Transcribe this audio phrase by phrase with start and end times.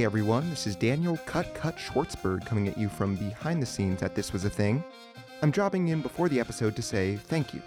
[0.00, 4.02] Hey everyone, this is Daniel Cut Cut Schwartzberg coming at you from behind the scenes
[4.02, 4.82] at This Was a Thing.
[5.42, 7.60] I'm dropping in before the episode to say thank you.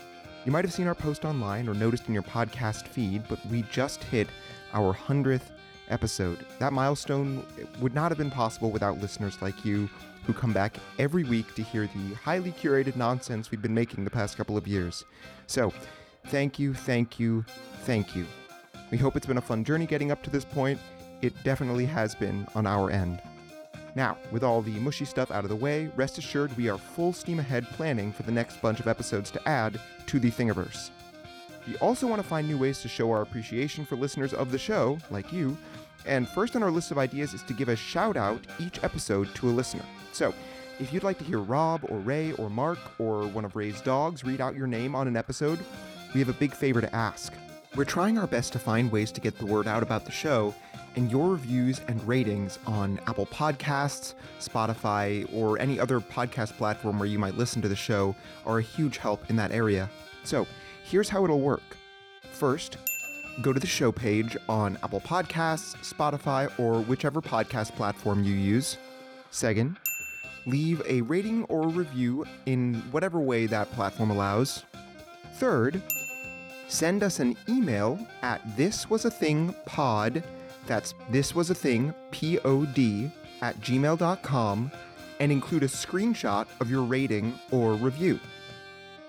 [0.44, 3.62] You might have seen our post online or noticed in your podcast feed, but we
[3.72, 4.30] just hit
[4.74, 5.52] our 100th
[5.90, 6.44] episode.
[6.58, 7.46] That milestone
[7.80, 9.88] would not have been possible without listeners like you
[10.26, 14.10] who come back every week to hear the highly curated nonsense we've been making the
[14.10, 15.06] past couple of years.
[15.46, 15.72] So,
[16.30, 17.46] thank you, thank you,
[17.82, 18.26] thank you.
[18.90, 20.80] We hope it's been a fun journey getting up to this point.
[21.24, 23.22] It definitely has been on our end.
[23.96, 27.14] Now, with all the mushy stuff out of the way, rest assured we are full
[27.14, 30.90] steam ahead planning for the next bunch of episodes to add to the Thingiverse.
[31.66, 34.58] We also want to find new ways to show our appreciation for listeners of the
[34.58, 35.58] show, like you,
[36.06, 39.34] and first on our list of ideas is to give a shout out each episode
[39.36, 39.86] to a listener.
[40.12, 40.34] So,
[40.78, 44.26] if you'd like to hear Rob or Ray or Mark or one of Ray's dogs
[44.26, 45.60] read out your name on an episode,
[46.14, 47.32] we have a big favor to ask.
[47.76, 50.54] We're trying our best to find ways to get the word out about the show,
[50.96, 57.10] and your reviews and ratings on Apple Podcasts, Spotify, or any other podcast platform where
[57.10, 59.90] you might listen to the show are a huge help in that area.
[60.24, 60.46] So,
[60.84, 61.64] here's how it'll work.
[62.32, 62.78] First,
[63.42, 68.78] go to the show page on Apple Podcasts, Spotify, or whichever podcast platform you use.
[69.32, 69.78] Second,
[70.46, 74.64] leave a rating or review in whatever way that platform allows.
[75.38, 75.82] Third,
[76.74, 80.24] send us an email at thiswasathingpod,
[80.66, 84.72] that's thiswasathing, P-O-D, at gmail.com,
[85.20, 88.20] and include a screenshot of your rating or review.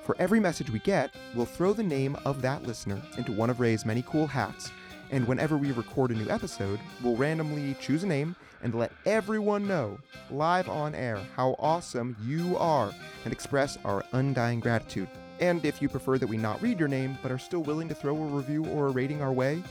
[0.03, 3.61] For every message we get, we'll throw the name of that listener into one of
[3.61, 4.70] Ray's many cool hats,
[5.11, 9.67] and whenever we record a new episode, we'll randomly choose a name and let everyone
[9.67, 9.98] know,
[10.31, 12.92] live on air, how awesome you are
[13.25, 15.09] and express our undying gratitude.
[15.41, 17.95] And if you prefer that we not read your name but are still willing to
[17.95, 19.63] throw a review or a rating our way,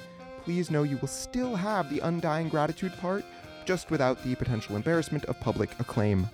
[0.44, 3.24] please know you will still have the undying gratitude part,
[3.66, 6.30] just without the potential embarrassment of public acclaim.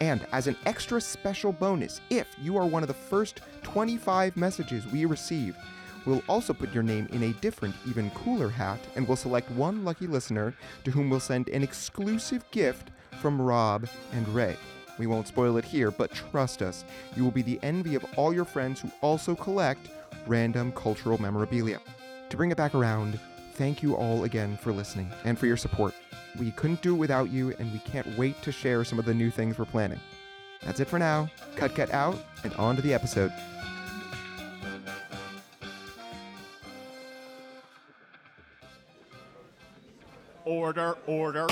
[0.00, 4.84] And as an extra special bonus, if you are one of the first 25 messages
[4.88, 5.56] we receive,
[6.04, 9.84] we'll also put your name in a different, even cooler hat, and we'll select one
[9.84, 12.90] lucky listener to whom we'll send an exclusive gift
[13.20, 14.56] from Rob and Ray.
[15.02, 16.84] We won't spoil it here, but trust us,
[17.16, 19.88] you will be the envy of all your friends who also collect
[20.28, 21.80] random cultural memorabilia.
[22.30, 23.18] To bring it back around,
[23.54, 25.92] thank you all again for listening and for your support.
[26.38, 29.12] We couldn't do it without you, and we can't wait to share some of the
[29.12, 29.98] new things we're planning.
[30.64, 31.28] That's it for now.
[31.56, 33.32] Cut, cut out, and on to the episode.
[40.44, 41.48] Order, order.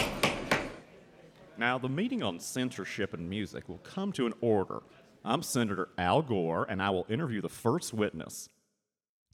[1.60, 4.80] Now, the meeting on censorship in music will come to an order.
[5.22, 8.48] I'm Senator Al Gore, and I will interview the first witness.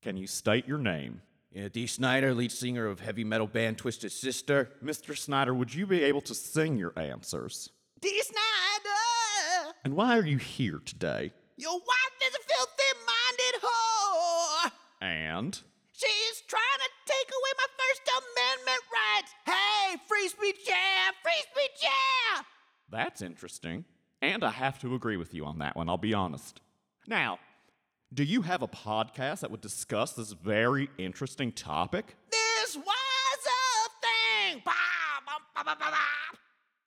[0.03, 1.22] Can you state your name?
[1.53, 4.72] Yeah, Dee Snider, lead singer of heavy metal band Twisted Sister.
[4.84, 5.16] Mr.
[5.16, 7.70] Snider, would you be able to sing your answers?
[8.00, 9.75] Dee Snider!
[9.84, 11.32] And why are you here today?
[11.56, 14.72] Your wife is a filthy minded whore!
[15.00, 15.60] And?
[22.91, 23.84] That's interesting.
[24.22, 26.60] And I have to agree with you on that one, I'll be honest.
[27.06, 27.38] Now,
[28.14, 32.16] do you have a podcast that would discuss this very interesting topic?
[32.30, 34.62] This was a thing!
[34.64, 34.72] Bah,
[35.56, 35.86] bah, bah.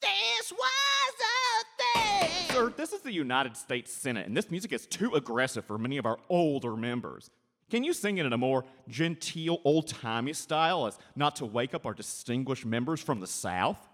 [0.01, 2.55] This was a thing!
[2.55, 5.97] Sir, this is the United States Senate, and this music is too aggressive for many
[5.97, 7.29] of our older members.
[7.69, 11.75] Can you sing it in a more genteel, old timey style as not to wake
[11.75, 13.88] up our distinguished members from the South?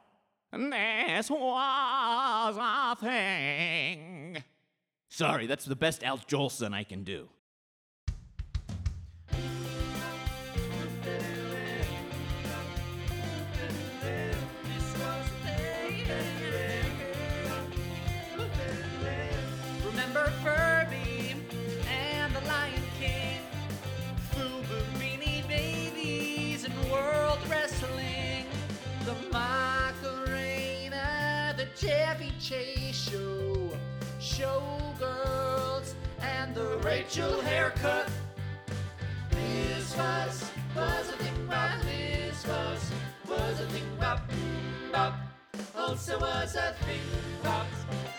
[0.57, 4.43] This was a thing.
[5.09, 7.27] Sorry, that's the best Al Jolson I can do.
[37.05, 38.09] Rachel haircut.
[39.29, 41.79] This was was a thing bop.
[41.83, 42.91] This was
[43.29, 44.21] was a thing bop.
[44.91, 45.13] Bop.
[45.77, 46.99] Also was a thing
[47.43, 47.67] bop.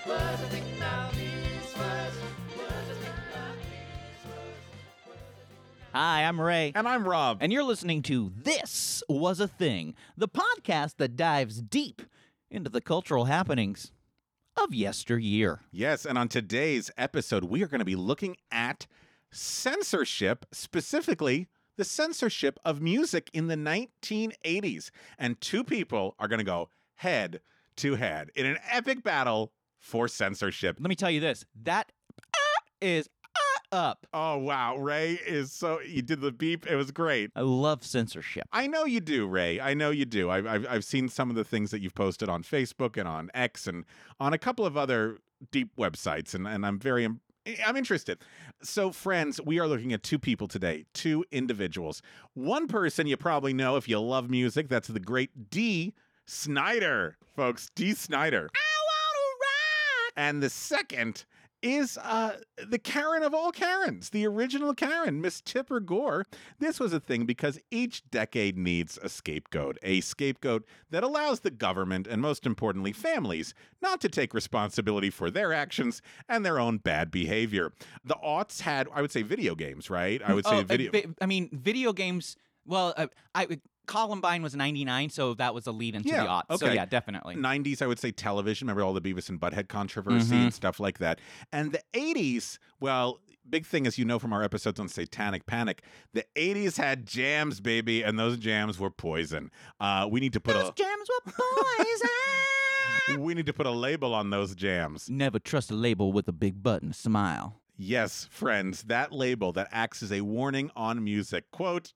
[0.07, 1.13] Was a thing bop.
[1.15, 2.15] This was
[2.57, 3.57] was a thing bop.
[3.59, 5.17] This was was a thing bop.
[5.93, 6.71] Hi, I'm Ray.
[6.77, 7.39] And I'm Rob.
[7.41, 12.03] And you're listening to This Was a Thing, the podcast that dives deep
[12.53, 13.91] into the cultural happenings
[14.67, 15.61] of yesteryear.
[15.71, 18.89] yes, and on today's episode, we are going to be looking at
[19.31, 21.47] censorship, specifically
[21.77, 24.91] the censorship of music in the 1980s.
[25.19, 27.41] And two people are going to go head
[27.77, 30.79] to head in an epic battle for censorship.
[30.81, 31.45] Let me tell you this.
[31.63, 31.93] That
[32.81, 33.09] is
[33.73, 34.07] up.
[34.13, 36.67] Oh wow, Ray is so you did the beep.
[36.67, 37.31] It was great.
[37.37, 38.45] I love censorship.
[38.53, 39.61] I know you do, Ray.
[39.61, 40.31] I know you do.
[40.31, 43.31] I've, I've I've seen some of the things that you've posted on Facebook and on
[43.35, 43.85] X and
[44.21, 45.19] on a couple of other
[45.51, 47.21] deep websites, and and I'm very im-
[47.65, 48.19] I'm interested.
[48.63, 52.03] So, friends, we are looking at two people today, two individuals.
[52.35, 54.69] One person you probably know if you love music.
[54.69, 57.71] That's the great Dee Snider, folks.
[57.75, 58.49] Dee Snider.
[60.17, 61.25] And the second
[61.67, 62.37] is uh,
[62.69, 66.25] the Karen of all Karens, the original Karen, Miss Tipper Gore.
[66.61, 71.51] This was a thing because each decade needs a scapegoat, a scapegoat that allows the
[71.51, 73.53] government and, most importantly, families
[73.83, 77.73] not to take responsibility for their actions and their own bad behavior.
[78.05, 80.23] The aughts had, I would say, video games, right?
[80.25, 80.93] I would say Oh, video.
[80.93, 82.37] vi- I mean, video games.
[82.65, 86.59] Well, uh, I Columbine was '99, so that was a lead into Yeah, the aughts.
[86.59, 86.75] So okay.
[86.75, 87.37] yeah, definitely.
[87.37, 88.67] 90s, I would say television.
[88.67, 90.43] Remember all the Beavis and Butthead controversy Mhm.
[90.45, 91.21] and stuff like that.
[91.53, 95.83] And the 80s, well, big thing, as you know from our episodes on Satanic Panic,
[96.13, 99.51] the 80s had jams, baby, and those jams were poison.
[99.79, 102.09] Uh, we need to put Those jams were poison.
[103.09, 105.09] a we need to put a label on those jams.
[105.09, 107.61] Never trust a label with a big button smile.
[107.79, 111.51] Yes, friends, that label that acts as a warning on music.
[111.53, 111.93] Quote,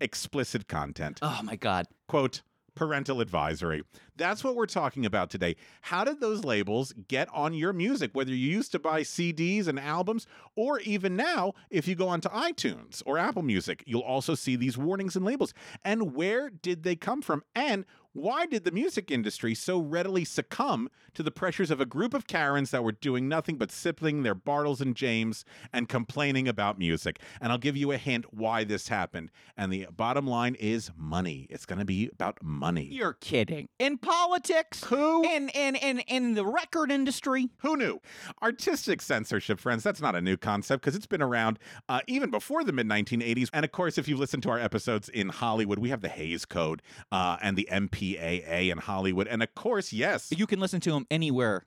[0.00, 1.18] explicit content.
[1.22, 1.86] Oh my God.
[2.08, 2.42] quote
[2.76, 3.82] parental advisory
[4.16, 8.30] that's what we're talking about today how did those labels get on your music whether
[8.30, 10.24] you used to buy cds and albums
[10.54, 14.78] or even now if you go onto itunes or apple music you'll also see these
[14.78, 15.52] warnings and labels
[15.84, 20.90] and where did they come from and why did the music industry so readily succumb
[21.14, 24.34] to the pressures of a group of Karens that were doing nothing but sipping their
[24.34, 27.20] Bartles and Jaymes and complaining about music?
[27.40, 29.30] And I'll give you a hint why this happened.
[29.56, 31.46] And the bottom line is money.
[31.50, 32.88] It's going to be about money.
[32.90, 33.68] You're kidding.
[33.78, 34.82] In politics?
[34.84, 35.24] Who?
[35.24, 37.50] In in in in the record industry?
[37.58, 38.00] Who knew?
[38.42, 42.64] Artistic censorship, friends, that's not a new concept because it's been around uh, even before
[42.64, 43.50] the mid 1980s.
[43.52, 46.44] And of course, if you've listened to our episodes in Hollywood, we have the Hays
[46.44, 46.82] Code
[47.12, 47.68] uh, and the
[48.00, 49.26] MPAA in Hollywood.
[49.28, 50.32] And of course, yes.
[50.36, 51.64] You can listen to them anywhere.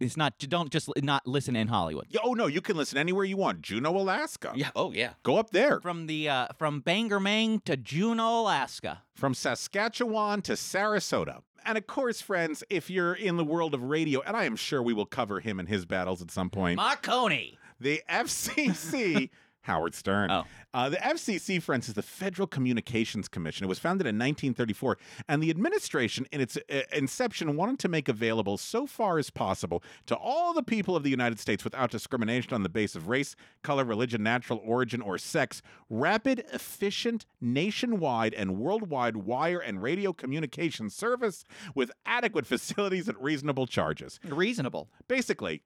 [0.00, 0.36] It's not.
[0.38, 2.06] Don't just not listen in Hollywood.
[2.24, 3.62] Oh, no, you can listen anywhere you want.
[3.62, 4.52] Juneau, Alaska.
[4.56, 4.70] Yeah.
[4.74, 5.10] Oh yeah.
[5.22, 5.80] Go up there.
[5.80, 9.02] From the uh, from Bangor, Maine to Juneau, Alaska.
[9.14, 11.42] From Saskatchewan to Sarasota.
[11.64, 14.82] And of course, friends, if you're in the world of radio, and I am sure
[14.82, 17.56] we will cover him and his battles at some point, Marconi.
[17.78, 19.30] the FCC.
[19.66, 20.30] Howard Stern.
[20.30, 20.44] Oh.
[20.72, 23.64] Uh, the FCC, friends, is the Federal Communications Commission.
[23.64, 24.96] It was founded in 1934,
[25.28, 29.82] and the administration, in its uh, inception, wanted to make available so far as possible
[30.06, 33.34] to all the people of the United States without discrimination on the basis of race,
[33.62, 40.88] color, religion, natural origin, or sex, rapid, efficient, nationwide, and worldwide wire and radio communication
[40.88, 44.20] service with adequate facilities at reasonable charges.
[44.24, 44.88] Reasonable.
[45.08, 45.62] Basically,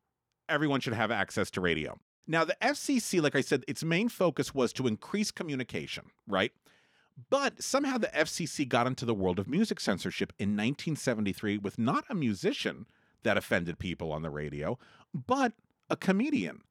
[0.48, 1.98] everyone should have access to radio.
[2.26, 6.52] Now, the FCC, like I said, its main focus was to increase communication, right?
[7.28, 12.04] But somehow the FCC got into the world of music censorship in 1973 with not
[12.08, 12.86] a musician
[13.24, 14.78] that offended people on the radio,
[15.12, 15.52] but
[15.90, 16.62] a comedian.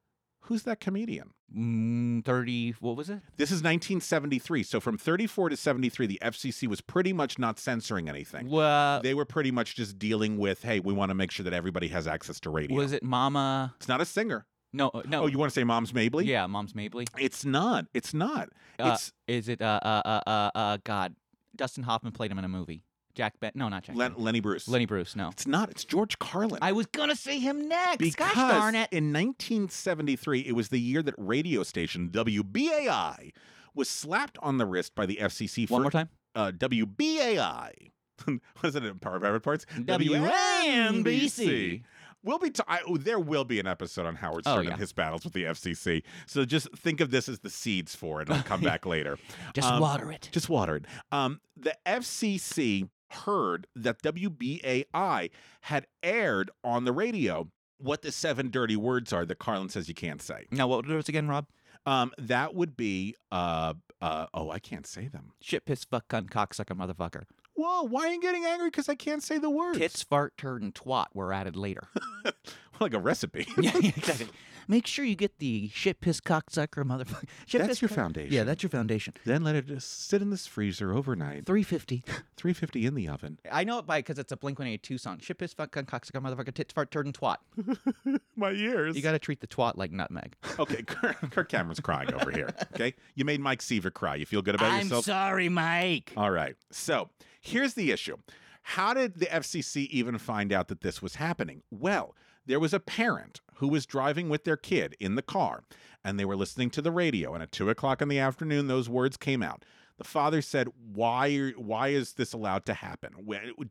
[0.44, 1.32] Who's that comedian?
[1.56, 2.72] Mm, Thirty.
[2.80, 3.20] What was it?
[3.38, 4.64] This is 1973.
[4.64, 8.50] So from 34 to 73, the FCC was pretty much not censoring anything.
[8.50, 11.54] Well, They were pretty much just dealing with, hey, we want to make sure that
[11.54, 12.78] everybody has access to radio.
[12.78, 13.74] was it Mama?
[13.78, 14.46] It's not a singer.
[14.72, 15.24] No, uh, no.
[15.24, 16.26] Oh, you want to say Moms Mabley?
[16.26, 17.08] yeah, Moms Mabley.
[17.18, 17.86] It's not.
[17.94, 18.50] It's not.
[18.78, 19.62] Uh, It's Is it?
[19.62, 21.16] Uh, uh, uh, uh, uh, God.
[21.56, 22.84] Dustin Hoffman played him in a movie.
[23.16, 23.52] Jack Ben.
[23.56, 23.96] No, not Jack.
[23.96, 24.24] Len- Ben.
[24.24, 24.68] Lenny Bruce.
[24.68, 25.16] Lenny Bruce.
[25.16, 25.30] No.
[25.30, 25.70] It's not.
[25.72, 26.60] It's George Carlin.
[26.62, 27.98] I was gonna say him next.
[27.98, 28.88] because Gosh darn it.
[28.92, 33.32] in 1973, it was the year that radio station WBAI
[33.76, 36.10] was slapped on the wrist by the FCC for One more time.
[36.36, 37.92] Uh, WBAI.
[38.26, 39.66] what is it in Power Private Parts?
[39.78, 41.82] WNBC.
[42.24, 42.50] We'll be.
[42.50, 44.72] T- I, oh, there will be an episode on Howard Oh, Stern yeah.
[44.72, 46.04] and his battles with the FCC.
[46.28, 48.30] So just think of this as the seeds for it.
[48.30, 49.18] I'll come back later.
[49.54, 50.30] Just Um, water it.
[50.32, 50.86] Just water it.
[51.12, 55.30] Um, the FCC heard that WBAI
[55.62, 59.96] had aired on the radio what the seven dirty words are that Carlin says you
[59.96, 60.46] can't say.
[60.52, 61.48] Now, what was it again, Rob?
[61.86, 65.32] Um, that would be uh, uh, oh, I can't say them.
[65.42, 67.24] Shit, piss, fuck, cunt, cocksucker, motherfucker.
[67.60, 68.70] Whoa, why are you getting angry?
[68.70, 69.78] Because I can't say the words.
[69.78, 71.90] Tits, fart, turd, and twat were added later.
[72.80, 73.46] like a recipe.
[73.58, 74.28] yeah, yeah, exactly.
[74.70, 77.26] Make sure you get the shit, piss, cocksucker, motherfucker.
[77.48, 78.32] Shit, That's piss, your cunt- foundation.
[78.34, 79.16] Yeah, that's your foundation.
[79.26, 81.48] then let it just sit in this freezer overnight.
[81.48, 82.04] 350.
[82.38, 83.40] 350 in the oven.
[83.52, 85.18] I know it by because it's a Blink 182 song.
[85.20, 87.38] Shit, piss, fuck, cunt, cocksucker, motherfucker, tits, fart, turd, and twat.
[88.36, 88.96] My ears.
[88.96, 90.36] You got to treat the twat like nutmeg.
[90.60, 92.54] Okay, Kirk, Kirk Cameron's crying over here.
[92.76, 94.16] Okay, you made Mike Seaver cry.
[94.16, 95.00] You feel good about yourself?
[95.08, 96.14] I'm sorry, Mike.
[96.16, 96.56] All right.
[96.72, 97.10] So
[97.42, 98.18] here's the issue.
[98.62, 101.64] How did the FCC even find out that this was happening?
[101.72, 102.14] Well,
[102.50, 105.64] there was a parent who was driving with their kid in the car,
[106.04, 107.34] and they were listening to the radio.
[107.34, 109.64] And at two o'clock in the afternoon, those words came out.
[109.98, 111.52] The father said, "Why?
[111.52, 113.12] Why is this allowed to happen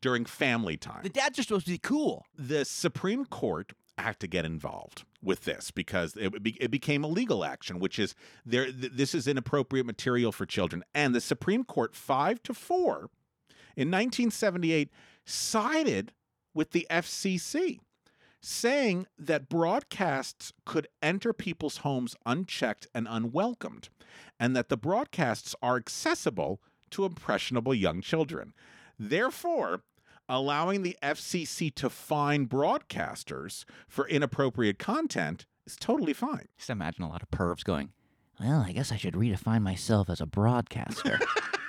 [0.00, 2.24] during family time?" The dads are supposed to be cool.
[2.36, 7.08] the Supreme Court had to get involved with this because it, be, it became a
[7.08, 8.14] legal action, which is
[8.46, 8.66] there.
[8.66, 13.10] Th- this is inappropriate material for children, and the Supreme Court, five to four,
[13.74, 14.90] in 1978,
[15.24, 16.12] sided
[16.54, 17.80] with the FCC,
[18.40, 23.88] saying that broadcasts could enter people's homes unchecked and unwelcomed,
[24.38, 28.54] and that the broadcasts are accessible to impressionable young children.
[28.98, 29.82] Therefore,
[30.28, 36.48] allowing the FCC to fine broadcasters for inappropriate content is totally fine.
[36.56, 37.90] Just imagine a lot of pervs going,
[38.40, 41.18] well, I guess I should redefine myself as a broadcaster.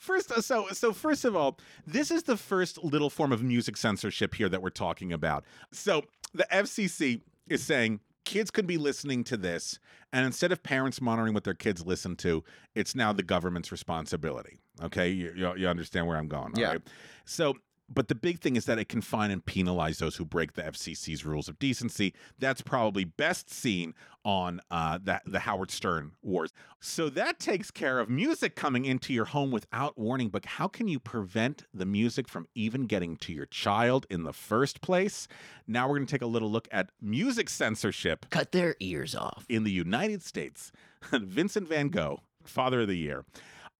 [0.00, 3.76] First, uh, so so first of all, this is the first little form of music
[3.76, 5.44] censorship here that we're talking about.
[5.72, 6.02] So
[6.32, 9.78] the FCC is saying kids could be listening to this,
[10.14, 12.42] and instead of parents monitoring what their kids listen to,
[12.74, 14.58] it's now the government's responsibility.
[14.82, 16.54] Okay, you, you, you understand where I'm going?
[16.54, 16.68] all Yeah.
[16.68, 16.82] right?
[17.26, 17.54] So.
[17.92, 20.62] But the big thing is that it can fine and penalize those who break the
[20.62, 22.14] FCC's rules of decency.
[22.38, 23.94] That's probably best seen
[24.24, 26.52] on uh, the, the Howard Stern wars.
[26.78, 30.28] So that takes care of music coming into your home without warning.
[30.28, 34.32] But how can you prevent the music from even getting to your child in the
[34.32, 35.26] first place?
[35.66, 39.44] Now we're going to take a little look at music censorship Cut their ears off.
[39.48, 40.70] in the United States.
[41.12, 43.24] Vincent van Gogh, Father of the Year.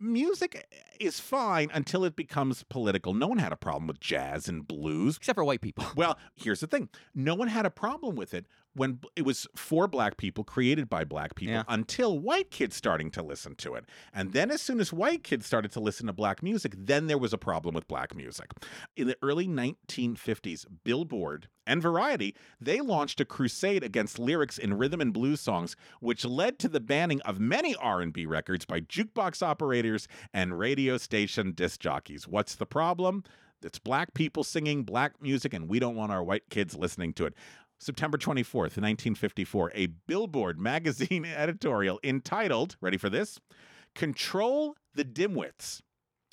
[0.02, 0.66] Music
[0.98, 3.12] is fine until it becomes political.
[3.12, 5.18] No one had a problem with jazz and blues.
[5.18, 5.84] Except for white people.
[5.94, 9.88] Well, here's the thing no one had a problem with it when it was for
[9.88, 11.64] black people, created by black people, Yeah.
[11.68, 13.84] until white kids starting to listen to it.
[14.12, 17.18] And then, as soon as white kids started to listen to black music, then there
[17.18, 18.52] was a problem with black music.
[18.96, 25.00] In the early 1950s, Billboard and Variety, they launched a crusade against lyrics in rhythm
[25.00, 30.08] and blues songs, which led to the banning of many R&B records by jukebox operators
[30.32, 32.26] and radio station disc jockeys.
[32.28, 33.24] What's the problem?
[33.62, 37.26] It's black people singing black music, and we don't want our white kids listening to
[37.26, 37.34] it.
[37.80, 43.40] September 24th, 1954, a Billboard magazine editorial entitled, ready for this?
[43.94, 45.80] Control the Dimwits.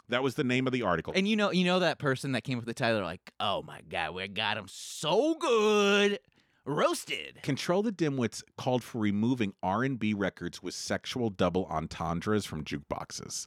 [0.09, 1.13] That was the name of the article.
[1.15, 3.63] And you know, you know that person that came up with the title, like, oh
[3.63, 6.19] my god, we got him so good,
[6.65, 7.41] roasted.
[7.43, 13.45] Control the Dimwits called for removing R&B records with sexual double entendres from jukeboxes.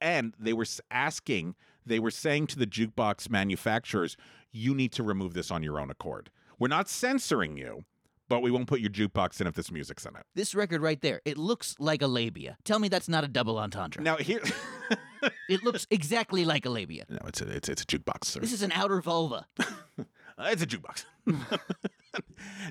[0.00, 4.16] And they were asking, they were saying to the jukebox manufacturers,
[4.52, 6.30] you need to remove this on your own accord.
[6.60, 7.84] We're not censoring you,
[8.28, 10.22] but we won't put your jukebox in if this music's in it.
[10.36, 12.56] This record right there, it looks like a labia.
[12.64, 14.02] Tell me that's not a double entendre.
[14.02, 14.42] Now here
[15.48, 17.04] It looks exactly like a labia.
[17.08, 18.40] No, it's a it's it's a jukebox, sir.
[18.40, 19.46] This is an outer vulva.
[20.38, 21.04] Uh, it's a jukebox.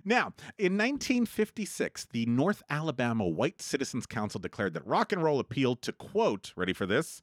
[0.03, 5.83] now, in 1956, the North Alabama White Citizens Council declared that rock and roll appealed
[5.83, 7.21] to, quote, ready for this?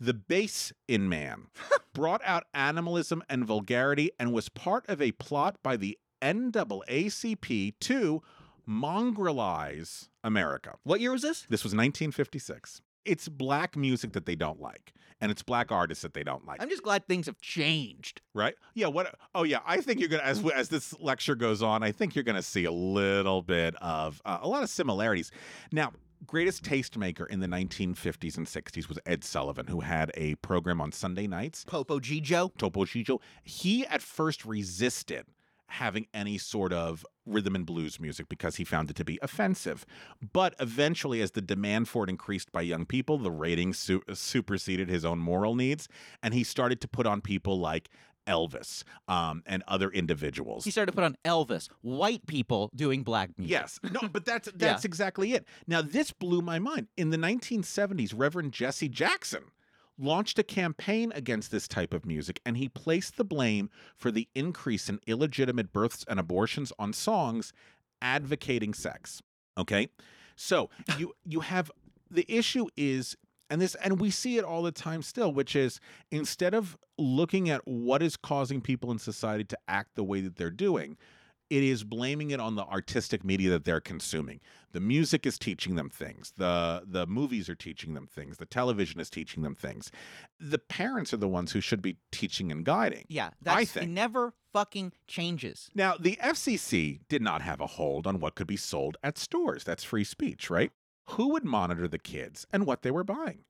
[0.00, 1.48] The base in man,
[1.94, 8.22] brought out animalism and vulgarity, and was part of a plot by the NAACP to
[8.68, 10.74] mongrelize America.
[10.84, 11.46] What year was this?
[11.48, 12.80] This was 1956.
[13.04, 16.62] It's black music that they don't like, and it's black artists that they don't like
[16.62, 18.20] I'm just glad things have changed.
[18.32, 18.54] right?
[18.74, 18.86] Yeah.
[18.86, 19.16] What?
[19.34, 19.58] Oh, yeah.
[19.66, 22.64] I think you're gonna as as this lecture goes on, I think you're gonna see
[22.64, 25.32] a little bit of uh, a lot of similarities.
[25.72, 25.92] Now,
[26.26, 30.92] greatest tastemaker in the 1950s and 60s was Ed Sullivan, who had a program on
[30.92, 32.56] Sunday nights, Popo Gijo.
[32.56, 33.20] Topo Chicho.
[33.42, 35.26] He at first resisted
[35.72, 39.86] having any sort of rhythm and blues music because he found it to be offensive.
[40.32, 44.90] But eventually, as the demand for it increased by young people, the ratings su- superseded
[44.90, 45.88] his own moral needs,
[46.22, 47.88] and he started to put on people like
[48.26, 50.64] Elvis um, and other individuals.
[50.64, 53.50] He started to put on Elvis, white people doing black music.
[53.50, 53.80] Yes.
[53.90, 55.46] No, but that's that's exactly it.
[55.66, 56.88] Now this blew my mind.
[56.96, 59.44] In the 1970s, Reverend Jesse Jackson
[59.98, 64.28] launched a campaign against this type of music and he placed the blame for the
[64.34, 67.52] increase in illegitimate births and abortions on songs
[68.00, 69.22] advocating sex.
[69.56, 69.88] Okay?
[70.34, 71.70] So, you you have
[72.10, 73.16] the issue is
[73.52, 75.78] and this and we see it all the time still which is
[76.10, 80.36] instead of looking at what is causing people in society to act the way that
[80.36, 80.96] they're doing
[81.52, 84.40] it is blaming it on the artistic media that they're consuming.
[84.72, 86.32] The music is teaching them things.
[86.38, 88.38] The the movies are teaching them things.
[88.38, 89.90] The television is teaching them things.
[90.40, 93.04] The parents are the ones who should be teaching and guiding.
[93.08, 93.90] Yeah, that's, I it think.
[93.90, 95.70] never fucking changes.
[95.74, 99.62] Now, the FCC did not have a hold on what could be sold at stores.
[99.62, 100.72] That's free speech, right?
[101.10, 103.44] Who would monitor the kids and what they were buying?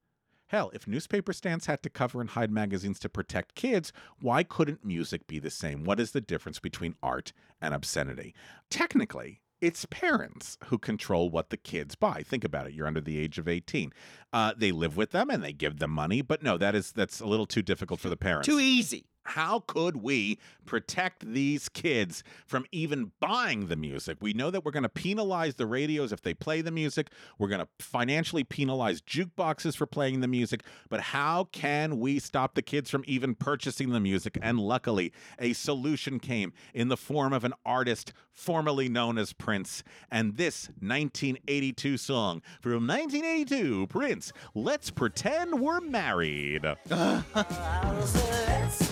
[0.46, 3.90] Hell, if newspaper stands had to cover and hide magazines to protect kids,
[4.20, 5.84] why couldn't music be the same?
[5.84, 8.34] What is the difference between art and obscenity?
[8.68, 12.22] Technically, it's parents who control what the kids buy.
[12.22, 12.74] Think about it.
[12.74, 13.92] You're under the age of 18.
[14.32, 17.20] Uh, they live with them and they give them money, but no, that is that's
[17.20, 18.46] a little too difficult for the parents.
[18.46, 19.06] Too easy.
[19.24, 24.18] How could we protect these kids from even buying the music?
[24.20, 27.08] We know that we're going to penalize the radios if they play the music.
[27.38, 30.64] We're going to financially penalize jukeboxes for playing the music.
[30.88, 34.38] But how can we stop the kids from even purchasing the music?
[34.42, 39.84] And luckily, a solution came in the form of an artist formerly known as Prince.
[40.10, 46.64] And this 1982 song from 1982, Prince, Let's Pretend We're Married.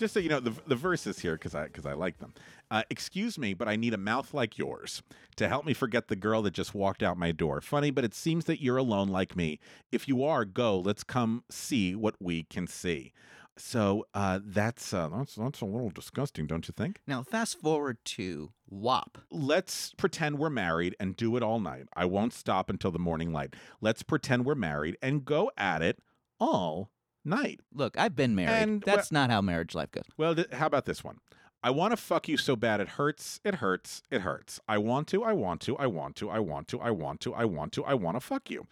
[0.00, 2.34] just so you know the, the verses here because i because i like them.
[2.70, 5.02] Uh, excuse me but i need a mouth like yours
[5.36, 7.60] to help me forget the girl that just walked out my door.
[7.60, 9.60] Funny but it seems that you're alone like me.
[9.92, 10.78] If you are go.
[10.80, 13.12] Let's come see what we can see.
[13.56, 17.00] So uh, that's uh, that's that's a little disgusting don't you think?
[17.06, 19.18] Now, fast forward to WAP.
[19.30, 21.86] let's pretend we're married and do it all night.
[21.94, 23.54] I won't stop until the morning light.
[23.80, 25.98] Let's pretend we're married and go at it
[26.38, 26.90] all
[27.24, 28.62] night Look, I've been married.
[28.62, 30.04] And, That's not how marriage life goes.
[30.16, 31.18] Well, th- how about this one?
[31.62, 34.60] I want to fuck you so bad it hurts, it hurts, it hurts.
[34.66, 37.34] I want to, I want to, I want to, I want to, I want to,
[37.34, 38.66] I want to, I want to fuck you.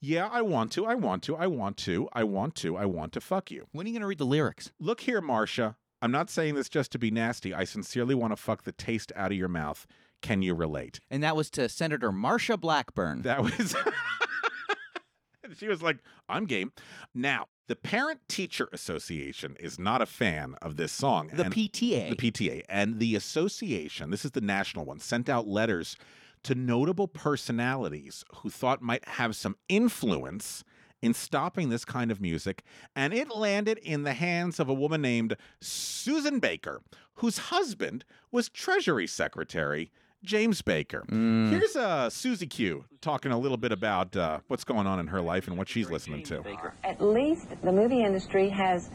[0.00, 3.12] Yeah, I want to, I want to, I want to, I want to, I want
[3.12, 3.68] to fuck you.
[3.70, 4.72] When are you going to read the lyrics?
[4.80, 5.76] Look here, Marcia.
[6.00, 7.54] I'm not saying this just to be nasty.
[7.54, 9.86] I sincerely want to fuck the taste out of your mouth.
[10.20, 10.98] Can you relate?
[11.08, 13.22] And that was to Senator Marsha Blackburn.
[13.22, 13.76] That was.
[15.58, 16.72] she was like, I'm game.
[17.14, 21.30] Now, the Parent Teacher Association is not a fan of this song.
[21.32, 22.10] the and- PTA.
[22.16, 25.96] the PTA and the association, this is the national one, sent out letters
[26.44, 30.64] to notable personalities who thought might have some influence
[31.00, 32.62] in stopping this kind of music,
[32.94, 36.80] and it landed in the hands of a woman named Susan Baker,
[37.14, 39.90] whose husband was Treasury Secretary
[40.22, 41.04] James Baker.
[41.08, 45.20] Here's uh, Susie Q talking a little bit about uh, what's going on in her
[45.20, 46.42] life and what she's listening to.
[46.84, 48.90] At least the movie industry has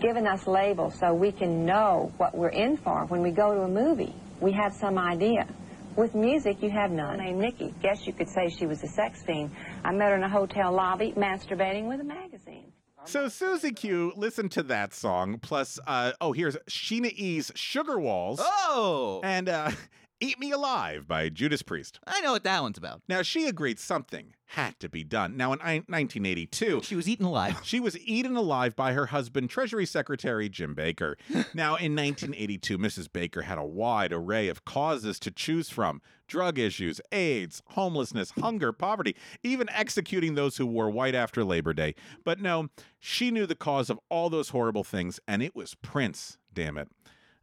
[0.00, 3.62] given us labels so we can know what we're in for when we go to
[3.62, 4.14] a movie.
[4.40, 5.46] We have some idea.
[5.94, 7.18] With music, you have none.
[7.18, 7.74] Named Nikki.
[7.82, 9.50] Guess you could say she was a sex fiend.
[9.84, 12.72] I met her in a hotel lobby masturbating with a magazine.
[13.04, 15.38] So Susie Q, listen to that song.
[15.40, 19.20] Plus, uh, oh, here's Sheena E's Sugar Walls oh!
[19.24, 19.72] and uh,
[20.22, 21.98] Eat Me Alive by Judas Priest.
[22.06, 23.02] I know what that one's about.
[23.08, 25.36] Now, she agreed something had to be done.
[25.36, 27.58] Now, in 1982, She was eaten alive.
[27.64, 31.16] she was eaten alive by her husband, Treasury Secretary Jim Baker.
[31.54, 33.12] now, in 1982, Mrs.
[33.12, 38.70] Baker had a wide array of causes to choose from drug issues, AIDS, homelessness, hunger,
[38.70, 41.96] poverty, even executing those who wore white after Labor Day.
[42.24, 42.68] But no,
[43.00, 46.88] she knew the cause of all those horrible things, and it was Prince, damn it.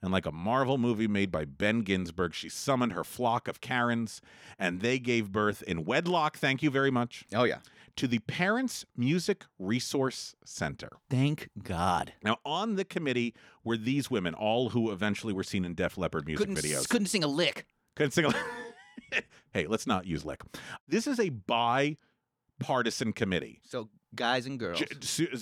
[0.01, 4.21] And like a Marvel movie made by Ben Ginsberg, she summoned her flock of Karens,
[4.57, 7.57] and they gave birth in wedlock, thank you very much, Oh yeah.
[7.97, 10.89] to the Parents Music Resource Center.
[11.09, 12.13] Thank God.
[12.23, 13.35] Now, on the committee
[13.65, 16.87] were these women, all who eventually were seen in Def Leppard music Couldn't, videos.
[16.87, 17.65] couldn't sing a lick.
[17.97, 18.37] Couldn't sing a lick.
[19.51, 20.41] Hey, let's not use lick.
[20.87, 23.59] This is a bipartisan committee.
[23.65, 24.81] So, guys and girls.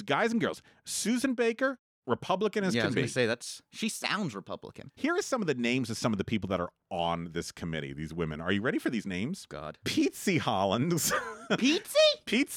[0.05, 0.61] Guys and girls.
[0.85, 3.07] Susan Baker, Republican as yeah, I was be.
[3.07, 3.61] say that's.
[3.71, 4.91] She sounds Republican.
[4.95, 7.51] Here are some of the names of some of the people that are on this
[7.51, 8.41] committee, these women.
[8.41, 9.45] Are you ready for these names?
[9.47, 9.77] God.
[9.83, 11.11] Pete Hollins.
[11.57, 11.97] Pizza?
[12.25, 12.49] Pete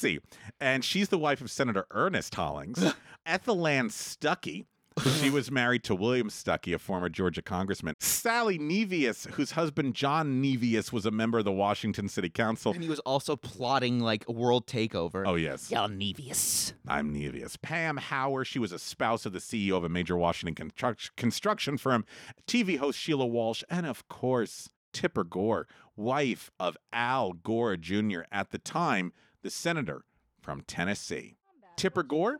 [0.61, 2.95] And she's the wife of Senator Ernest Hollings.
[3.27, 4.67] Ethel Ann Stuckey.
[5.03, 7.95] She was married to William Stuckey, a former Georgia congressman.
[8.01, 12.73] Sally Nevius, whose husband John Nevius was a member of the Washington City Council.
[12.73, 15.25] And he was also plotting like a world takeover.
[15.27, 15.71] Oh, yes.
[15.71, 16.75] Y'all Nevius.
[16.87, 17.61] I'm Nevius.
[17.61, 21.79] Pam Howar, she was a spouse of the CEO of a major Washington construct- construction
[21.79, 22.05] firm.
[22.47, 28.51] TV host Sheila Walsh, and of course, Tipper Gore, wife of Al Gore Jr., at
[28.51, 30.03] the time, the senator
[30.43, 31.37] from Tennessee.
[31.77, 32.39] Tipper Gore,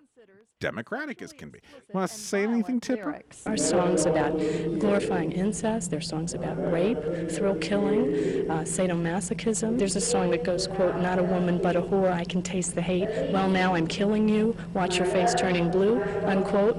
[0.61, 1.59] Democratic as can be.
[1.95, 3.23] Want to say anything, Tipper?
[3.47, 4.39] Our songs about
[4.79, 5.91] glorifying incest.
[5.91, 6.99] There's songs about rape,
[7.31, 9.79] thrill killing, uh, sadomasochism.
[9.79, 12.75] There's a song that goes, quote, not a woman but a whore, I can taste
[12.75, 13.09] the hate.
[13.33, 14.55] Well, now I'm killing you.
[14.75, 16.77] Watch your face turning blue, unquote,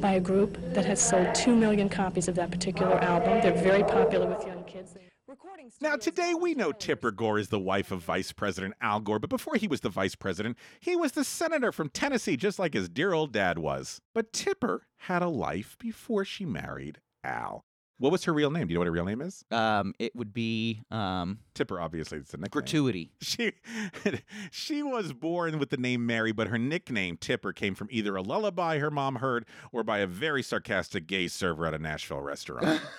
[0.00, 3.40] by a group that has sold two million copies of that particular album.
[3.42, 4.94] They're very popular with young kids.
[5.28, 9.18] Recording Now, today we know Tipper Gore is the wife of Vice President Al Gore,
[9.18, 12.74] but before he was the vice president, he was the senator from Tennessee, just like
[12.74, 14.00] his dear old dad was.
[14.14, 17.64] But Tipper had a life before she married Al.
[17.98, 18.68] What was her real name?
[18.68, 19.44] Do you know what her real name is?
[19.50, 22.50] Um, it would be um Tipper, obviously, it's a nickname.
[22.52, 23.10] gratuity.
[23.20, 23.52] She
[24.52, 28.22] she was born with the name Mary, but her nickname Tipper came from either a
[28.22, 32.80] lullaby her mom heard or by a very sarcastic gay server at a Nashville restaurant.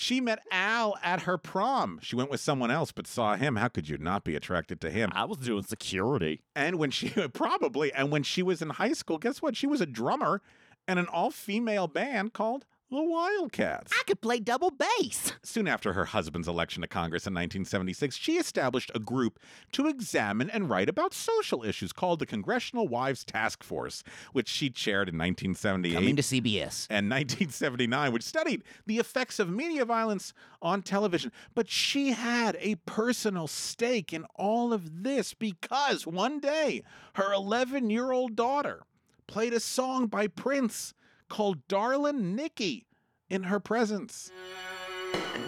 [0.00, 1.98] she met Al at her prom.
[2.00, 3.56] She went with someone else, but saw him.
[3.56, 5.10] How could you not be attracted to him?
[5.12, 6.40] I was doing security.
[6.54, 9.56] And when she probably and when she was in high school, guess what?
[9.56, 10.40] She was a drummer
[10.86, 13.92] in an all-female band called the Wildcats.
[13.92, 15.32] I could play double bass.
[15.42, 19.38] Soon after her husband's election to Congress in 1976, she established a group
[19.72, 24.70] to examine and write about social issues called the Congressional Wives Task Force, which she
[24.70, 26.86] chaired in 1978 Coming to CBS.
[26.88, 31.30] and 1979, which studied the effects of media violence on television.
[31.54, 36.82] But she had a personal stake in all of this because one day
[37.14, 38.84] her 11 year old daughter
[39.26, 40.94] played a song by Prince
[41.28, 42.86] called Darlin' Nikki
[43.28, 44.30] in her presence.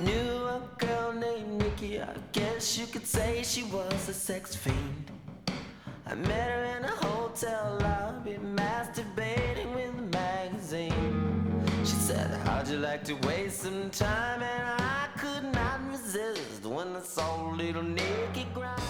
[0.02, 5.10] Knew a girl named Nikki, I guess you could say she was a sex fiend.
[6.06, 11.62] I met her in a hotel lobby, masturbating with a magazine.
[11.80, 14.42] She said, How'd you like to waste some time?
[14.42, 18.82] And I could not resist when I saw little Nikki grind.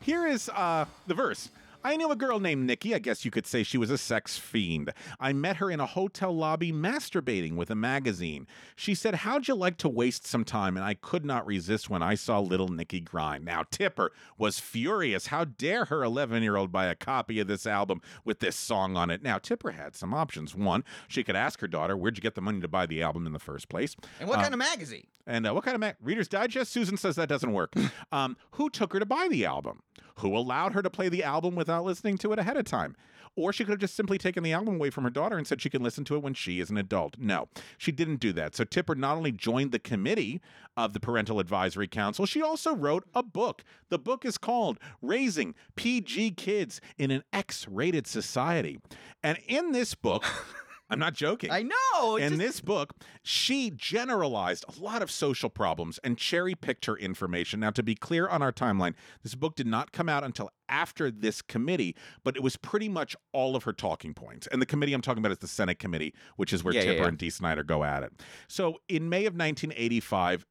[0.00, 1.50] Here is uh, the verse.
[1.88, 2.94] I knew a girl named Nikki.
[2.94, 4.92] I guess you could say she was a sex fiend.
[5.18, 8.46] I met her in a hotel lobby masturbating with a magazine.
[8.76, 10.76] She said, How'd you like to waste some time?
[10.76, 13.44] And I could not resist when I saw little Nikki grind.
[13.46, 15.28] Now, Tipper was furious.
[15.28, 18.94] How dare her 11 year old buy a copy of this album with this song
[18.96, 19.22] on it?
[19.22, 20.54] Now, Tipper had some options.
[20.54, 23.26] One, she could ask her daughter, Where'd you get the money to buy the album
[23.26, 23.96] in the first place?
[24.20, 25.06] And what Uh, kind of magazine?
[25.26, 26.70] and uh, what kind of Reader's Digest?
[26.70, 27.72] Susan says that doesn't work.
[28.12, 29.80] um, who took her to buy the album?
[30.16, 32.96] Who allowed her to play the album without listening to it ahead of time?
[33.36, 35.62] Or she could have just simply taken the album away from her daughter and said
[35.62, 37.16] she can listen to it when she is an adult.
[37.18, 38.56] No, she didn't do that.
[38.56, 40.40] So Tipper not only joined the committee
[40.76, 43.62] of the Parental Advisory Council, she also wrote a book.
[43.90, 48.80] The book is called Raising PG Kids in an X Rated Society.
[49.22, 50.24] And in this book,
[50.90, 51.50] I'm not joking.
[51.50, 52.16] I know.
[52.16, 56.96] In just- this book, she generalized a lot of social problems and cherry picked her
[56.96, 57.60] information.
[57.60, 61.10] Now, to be clear on our timeline, this book did not come out until after
[61.10, 64.46] this committee, but it was pretty much all of her talking points.
[64.46, 66.86] And the committee I'm talking about is the Senate committee, which is where Yeah, yeah,
[66.92, 67.08] Tipper yeah.
[67.08, 68.12] and Dee Snider go at it.
[68.48, 70.46] So in May of 1985,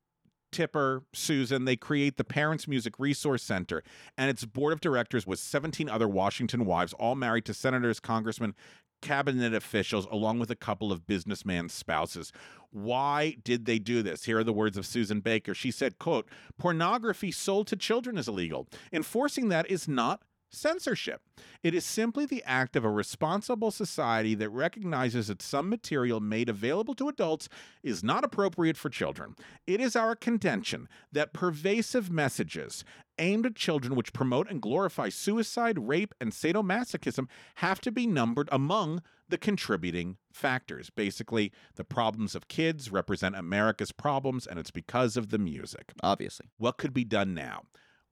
[0.52, 3.84] Tipper, Susan, they create the Parents Music Resource Center,
[4.18, 8.56] and its board of directors was 17 other Washington wives, all married to senators, congressmen,
[9.02, 12.32] cabinet officials, along with a couple of businessman spouses.
[12.72, 14.26] Why did they do this?
[14.26, 15.54] Here are the words of Susan Baker.
[15.54, 18.68] She said, quote, pornography sold to children is illegal.
[18.92, 21.22] Enforcing that is not censorship.
[21.64, 26.50] It is simply the act of a responsible society that recognizes that some material made
[26.50, 27.50] available to adults
[27.84, 29.36] is not appropriate for children.
[29.66, 32.84] It is our contention that pervasive messages
[33.20, 38.50] aimed at children which promote and glorify suicide, rape, and sadomasochism have to be numbered
[38.52, 40.90] among the contributing factors.
[40.90, 45.94] Basically, the problems of kids represent America's problems, and it's because of the music.
[46.02, 46.48] Obviously.
[46.58, 47.64] What could be done now?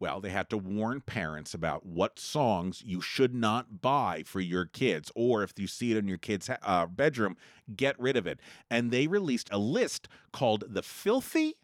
[0.06, 4.66] Well, they had to warn parents about what songs you should not buy for your
[4.66, 7.38] kids, or if you see it in your kid's uh, bedroom,
[7.76, 8.40] get rid of it.
[8.70, 11.56] And they released a list called the Filthy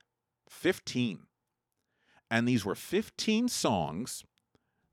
[0.49, 1.19] 15.
[2.31, 4.23] And these were 15 songs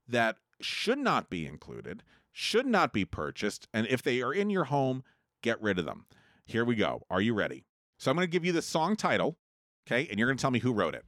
[0.07, 4.65] that should not be included, should not be purchased, and if they are in your
[4.65, 5.03] home,
[5.41, 6.05] get rid of them.
[6.45, 7.01] Here we go.
[7.09, 7.65] Are you ready?
[7.97, 9.39] So I'm going to give you the song title,
[9.87, 11.05] okay, and you're going to tell me who wrote it.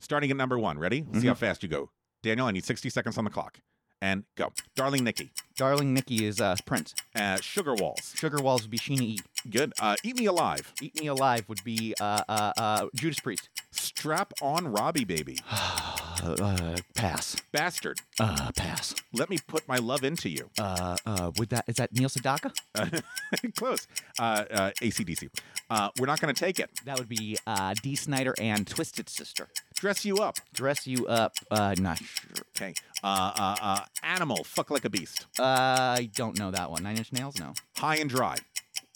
[0.00, 0.78] Starting at number one.
[0.78, 1.04] Ready?
[1.06, 1.40] Let's see how mm-hmm.
[1.40, 1.90] fast you go.
[2.22, 3.60] Daniel, I need 60 seconds on the clock.
[4.02, 4.52] And go.
[4.74, 5.32] Darling Nikki.
[5.60, 6.94] Darling Nikki is uh, Prince.
[7.14, 8.14] Uh, Sugar Walls.
[8.16, 9.18] Sugar Walls would be Sheena E.
[9.50, 9.74] Good.
[9.78, 10.72] Uh, Eat Me Alive.
[10.80, 13.50] Eat Me Alive would be uh, uh, uh, Judas Priest.
[13.70, 15.36] Strap on Robbie Baby.
[15.52, 15.96] Uh,
[16.42, 17.36] uh, pass.
[17.52, 18.00] Bastard.
[18.18, 18.94] Uh, pass.
[19.12, 20.48] Let me put my love into you.
[20.58, 22.52] Uh, uh, would that is that Neil Sedaka?
[23.56, 23.86] Close.
[24.18, 25.28] Uh, uh, ACDC.
[25.68, 26.70] Uh, we're not going to take it.
[26.86, 29.48] That would be uh, Dee Snider and Twisted Sister.
[29.74, 30.36] Dress you up.
[30.52, 31.34] Dress you up.
[31.50, 32.44] Uh, not sure.
[32.56, 32.74] Okay.
[33.02, 34.44] Uh, uh, uh, animal.
[34.44, 35.26] Fuck like a beast.
[35.38, 36.84] Uh, Uh, I don't know that one.
[36.84, 37.54] Nine Inch Nails, no.
[37.76, 38.36] High and dry.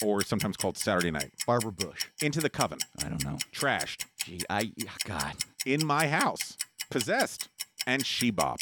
[0.02, 1.32] Or sometimes called Saturday night.
[1.46, 2.06] Barbara Bush.
[2.22, 2.78] Into the coven.
[3.04, 3.38] I don't know.
[3.52, 4.04] Trashed.
[4.24, 4.72] Gee, I
[5.04, 5.34] God.
[5.66, 6.56] In my house.
[6.90, 7.48] Possessed.
[7.86, 8.60] And she bop.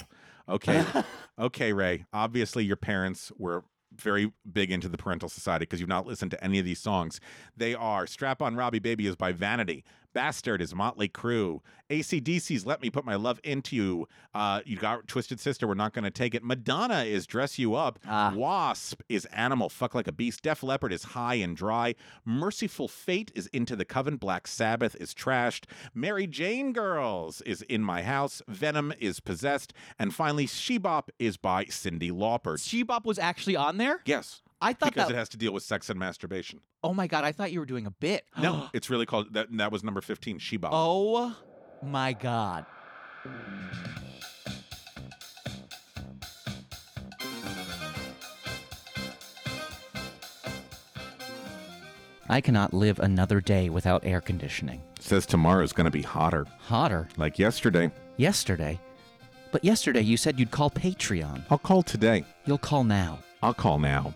[0.49, 0.85] Okay.
[1.39, 2.07] okay, Ray.
[2.13, 6.43] Obviously, your parents were very big into the parental society because you've not listened to
[6.43, 7.21] any of these songs.
[7.57, 11.61] They are Strap on Robbie Baby is by Vanity, Bastard is Motley Crue.
[11.91, 14.09] ACDC's Let Me Put My Love Into You.
[14.35, 16.43] Uh, you got Twisted Sister, we're not going to take it.
[16.43, 17.99] Madonna is Dress You Up.
[18.07, 18.33] Ah.
[18.35, 20.43] Wasp is Animal, Fuck Like a Beast.
[20.43, 21.95] Def Leppard is High and Dry.
[22.25, 24.17] Mercyful Fate is Into the Coven.
[24.17, 25.65] Black Sabbath is Trashed.
[25.95, 28.41] Mary Jane Girls is In My House.
[28.49, 29.73] Venom is Possessed.
[29.99, 32.57] And finally, Shebop is by Cyndi Lauper.
[32.57, 34.01] Shebop was actually on there?
[34.05, 34.43] Yes.
[34.63, 35.15] I thought because that.
[35.15, 36.61] it has to deal with sex and masturbation.
[36.85, 38.25] oh my god, I thought you were doing a bit.
[38.41, 39.49] No, it's really called that.
[39.51, 40.39] That was number fifteen.
[40.39, 40.71] Shebop.
[40.73, 41.35] Oh
[41.83, 42.65] my god.
[52.29, 54.81] I cannot live another day without air conditioning.
[55.01, 57.09] says tomorrow's going to be hotter, Hotter.
[57.17, 57.91] like yesterday.
[58.17, 58.81] Yesterday.
[59.51, 61.45] But yesterday you said you'd call Patreon.
[61.51, 62.25] I'll call today.
[62.47, 63.19] You'll call now.
[63.43, 64.15] I'll call now.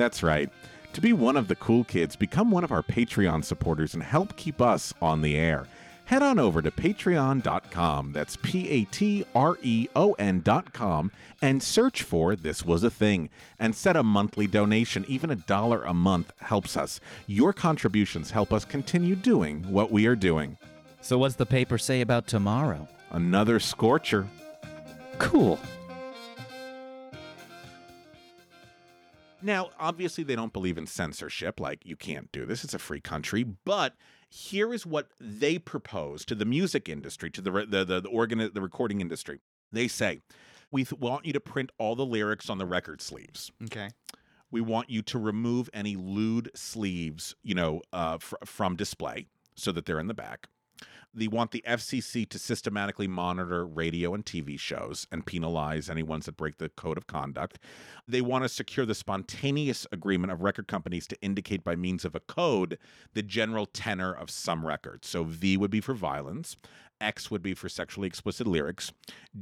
[0.00, 0.48] That's right.
[0.94, 4.34] To be one of the cool kids, become one of our Patreon supporters and help
[4.34, 5.66] keep us on the air.
[6.06, 12.02] Head on over to patreon.com, that's P A T R E O N.com, and search
[12.02, 15.04] for This Was a Thing and set a monthly donation.
[15.06, 16.98] Even a dollar a month helps us.
[17.26, 20.56] Your contributions help us continue doing what we are doing.
[21.02, 22.88] So what's the paper say about tomorrow?
[23.10, 24.26] Another scorcher.
[25.18, 25.60] Cool.
[29.42, 32.64] Now, obviously, they don't believe in censorship, like you can't do this.
[32.64, 33.44] It's a free country.
[33.44, 33.94] But
[34.28, 38.50] here is what they propose to the music industry, to the the the, the organ
[38.52, 39.40] the recording industry.
[39.72, 40.20] They say,
[40.70, 43.50] we th- want you to print all the lyrics on the record sleeves.
[43.64, 43.90] Okay.
[44.50, 49.70] We want you to remove any lewd sleeves, you know, uh, fr- from display so
[49.72, 50.48] that they're in the back.
[51.12, 56.26] They want the FCC to systematically monitor radio and TV shows and penalize any ones
[56.26, 57.58] that break the code of conduct.
[58.06, 62.14] They want to secure the spontaneous agreement of record companies to indicate by means of
[62.14, 62.78] a code
[63.12, 65.08] the general tenor of some records.
[65.08, 66.56] So V would be for violence,
[67.00, 68.92] X would be for sexually explicit lyrics,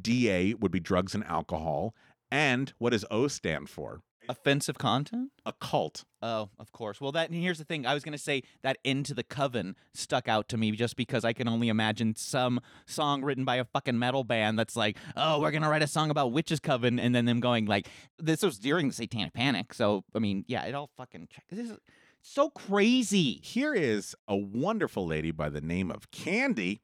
[0.01, 1.95] DA would be drugs and alcohol,
[2.31, 4.01] and what does O stand for?
[4.29, 5.31] Offensive content?
[5.47, 6.05] Occult.
[6.21, 7.01] Oh, of course.
[7.01, 7.87] Well, that and here's the thing.
[7.87, 11.33] I was gonna say that "Into the Coven" stuck out to me just because I
[11.33, 15.51] can only imagine some song written by a fucking metal band that's like, "Oh, we're
[15.51, 17.89] gonna write a song about witches' coven," and then them going like,
[18.19, 21.45] "This was during the Satanic Panic." So, I mean, yeah, it all fucking check.
[21.51, 21.79] This is
[22.21, 23.41] so crazy.
[23.43, 26.83] Here is a wonderful lady by the name of Candy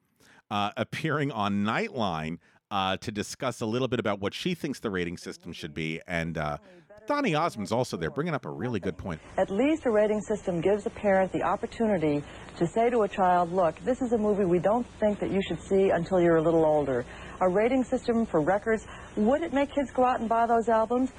[0.49, 2.37] uh, appearing on Nightline
[2.71, 6.01] uh, to discuss a little bit about what she thinks the rating system should be.
[6.07, 6.57] And uh,
[7.07, 9.21] Donny Osmond's also there, bringing up a really good point.
[9.37, 12.23] At least a rating system gives a parent the opportunity
[12.57, 15.41] to say to a child, look, this is a movie we don't think that you
[15.41, 17.05] should see until you're a little older.
[17.41, 21.11] A rating system for records, would it make kids go out and buy those albums?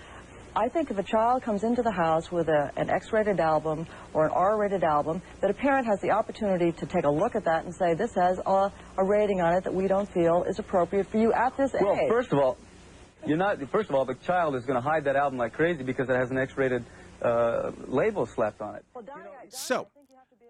[0.57, 4.25] I think if a child comes into the house with a, an X-rated album or
[4.25, 7.67] an R-rated album, that a parent has the opportunity to take a look at that
[7.67, 11.09] and say, this has a, a rating on it that we don't feel is appropriate
[11.09, 11.83] for you at this age.
[11.83, 12.09] Well, age.
[12.09, 12.57] first of all,
[13.27, 13.61] you're not.
[13.71, 16.17] First of all, the child is going to hide that album like crazy because it
[16.17, 16.85] has an X-rated
[17.23, 18.85] uh, label slapped on it.
[19.49, 19.89] So,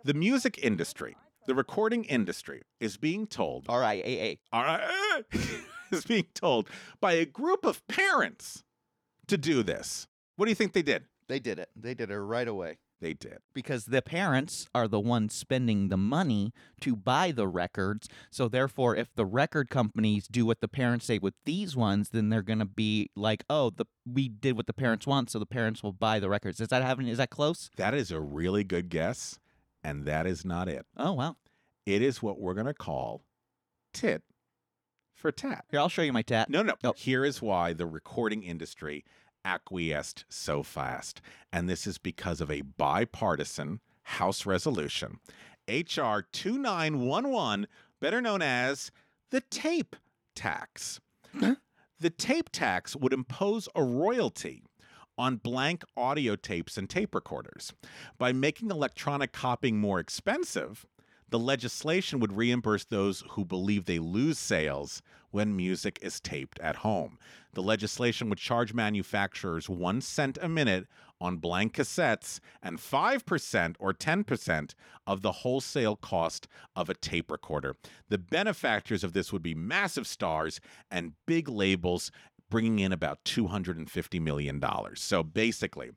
[0.05, 3.67] the music industry, the recording industry, is being told.
[3.69, 4.57] All right, AA.
[4.57, 5.25] All right,
[5.93, 6.69] is being told
[7.01, 8.65] by a group of parents
[9.29, 10.07] to do this.
[10.37, 11.05] What do you think they did?
[11.29, 11.71] They did it.
[11.75, 12.79] They did it right away.
[13.01, 13.39] They did.
[13.53, 18.09] because the parents are the ones spending the money to buy the records.
[18.31, 22.31] So therefore, if the record companies do what the parents say with these ones, then
[22.31, 25.83] they're gonna be like, "Oh, the we did what the parents want, so the parents
[25.83, 27.09] will buy the records." Is that happening?
[27.09, 27.71] Is that close?
[27.77, 29.39] That is a really good guess,
[29.85, 30.87] and that is not it.
[30.97, 31.37] Oh wow!
[31.85, 33.23] It is what we're going to call
[33.93, 34.23] tit
[35.15, 35.65] for tat.
[35.71, 36.51] Here, I'll show you my tat.
[36.51, 36.75] No, no.
[36.83, 36.95] Oh.
[36.97, 39.05] Here is why the recording industry
[39.47, 41.23] acquiesced so fast.
[41.53, 45.19] And this is because of a bipartisan House resolution,
[45.67, 46.23] H.R.
[46.31, 47.67] 2911,
[48.01, 48.91] better known as
[49.31, 49.97] the tape
[50.35, 51.01] tax.
[52.01, 54.63] the tape tax would impose a royalty
[55.19, 57.73] on blank audio tapes and tape recorders.
[58.19, 60.87] By making electronic copying more expensive,
[61.29, 65.03] the legislation would reimburse those who believe they lose sales
[65.37, 67.18] when music is taped at home.
[67.53, 70.87] The legislation would charge manufacturers one cent a minute
[71.20, 74.75] on blank cassettes and 5% or 10%
[75.07, 77.77] of the wholesale cost of a tape recorder.
[78.09, 80.59] The benefactors of this would be massive stars
[80.90, 82.11] and big labels
[82.49, 84.59] bringing in about $250 million.
[84.94, 85.90] So basically,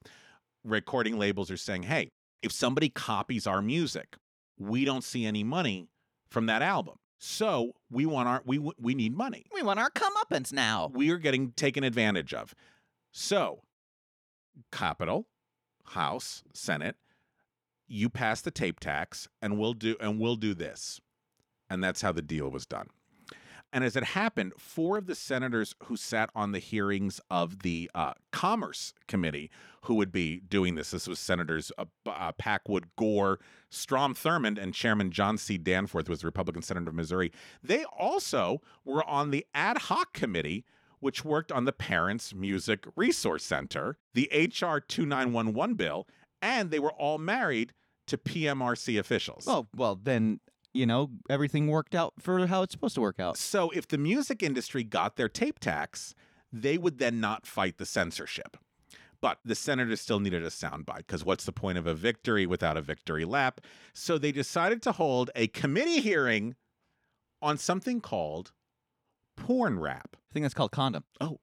[0.65, 2.10] recording labels are saying, hey,
[2.41, 4.17] if somebody copies our music,
[4.58, 5.88] we don't see any money
[6.30, 6.97] from that album.
[7.19, 9.45] So we want our we we need money.
[9.53, 10.89] We want our comeuppance now.
[10.93, 12.55] We are getting taken advantage of.
[13.12, 13.63] So,
[14.71, 15.27] Capitol,
[15.84, 16.95] House, Senate,
[17.88, 21.01] you pass the tape tax, and we'll do and we'll do this.
[21.69, 22.88] And that's how the deal was done.
[23.71, 27.89] And as it happened, four of the senators who sat on the hearings of the
[27.93, 29.51] uh, Commerce Committee
[29.84, 34.73] who would be doing this, this was Senators uh, uh, Packwood, Gore, Strom Thurmond, and
[34.73, 35.58] Chairman John C.
[35.58, 37.32] Danforth, was the Republican senator of Missouri.
[37.63, 40.65] They also were on the ad hoc committee
[40.99, 46.08] which worked on the Parents Music Resource Center, the HR 2911 bill,
[46.41, 47.73] and they were all married
[48.08, 49.45] to PMRC officials.
[49.47, 50.39] Oh, well, then,
[50.80, 53.36] you know, everything worked out for how it's supposed to work out.
[53.38, 56.15] So if the music industry got their tape tax,
[56.54, 58.56] they would then not fight the censorship.
[59.22, 62.78] But the senators still needed a soundbite because what's the point of a victory without
[62.78, 63.60] a victory lap?
[63.94, 66.56] So they decided to hold a committee hearing
[67.42, 68.54] on something called
[69.36, 70.15] porn rap.
[70.15, 71.04] I think that's called condom.
[71.20, 71.39] Oh.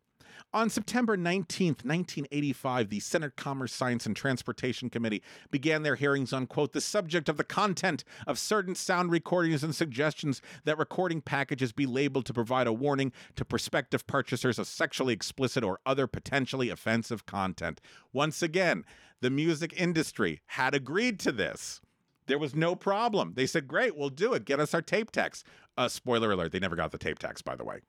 [0.53, 6.47] On September 19, 1985, the Senate Commerce, Science, and Transportation Committee began their hearings on,
[6.47, 11.73] quote, the subject of the content of certain sound recordings and suggestions that recording packages
[11.73, 16.71] be labeled to provide a warning to prospective purchasers of sexually explicit or other potentially
[16.71, 17.81] offensive content.
[18.13, 18.85] Once again,
[19.21, 21.81] the music industry had agreed to this.
[22.27, 23.35] There was no problem.
[23.35, 24.45] They said, great, we'll do it.
[24.45, 25.45] Get us our tape tax.
[25.77, 27.81] Uh, spoiler alert, they never got the tape tax, by the way.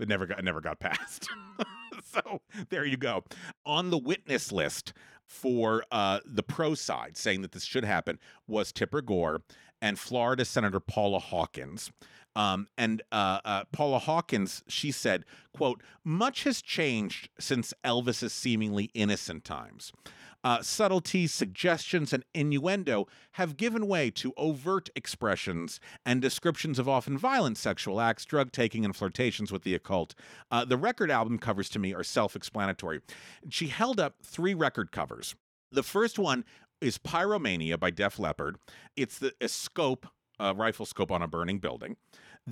[0.00, 1.28] It never got never got passed.
[2.02, 3.24] so there you go.
[3.66, 4.92] On the witness list
[5.26, 9.42] for uh, the pro side, saying that this should happen, was Tipper Gore
[9.80, 11.92] and Florida Senator Paula Hawkins.
[12.36, 18.90] Um, and uh, uh, Paula Hawkins, she said, "quote Much has changed since Elvis's seemingly
[18.94, 19.92] innocent times."
[20.42, 27.18] Uh, subtleties, suggestions, and innuendo have given way to overt expressions and descriptions of often
[27.18, 30.14] violent sexual acts, drug taking, and flirtations with the occult.
[30.50, 33.00] Uh, the record album covers to me are self explanatory.
[33.48, 35.34] She held up three record covers.
[35.72, 36.44] The first one
[36.80, 38.56] is Pyromania by Def Leppard.
[38.96, 40.06] It's the a scope,
[40.38, 41.96] a rifle scope on a burning building.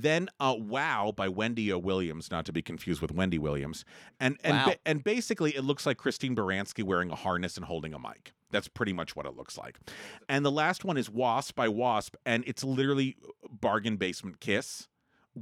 [0.03, 1.79] Then uh, Wow by Wendy O.
[1.79, 3.85] Williams, not to be confused with Wendy Williams.
[4.21, 4.67] And and, Wow.
[4.67, 8.33] ba- and basically it looks like Christine Baranski wearing a harness and holding a mic.
[8.51, 9.79] That's pretty much what it looks like.
[10.29, 13.17] And the last one is Wasp by Wasp, and it's literally
[13.51, 14.89] bargain basement kiss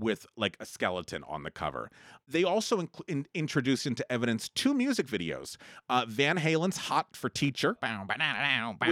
[0.00, 1.90] with like a skeleton on the cover.
[2.28, 5.56] They also inc- in- introduced into evidence two music videos
[5.88, 7.76] uh, Van Halen's Hot for Teacher,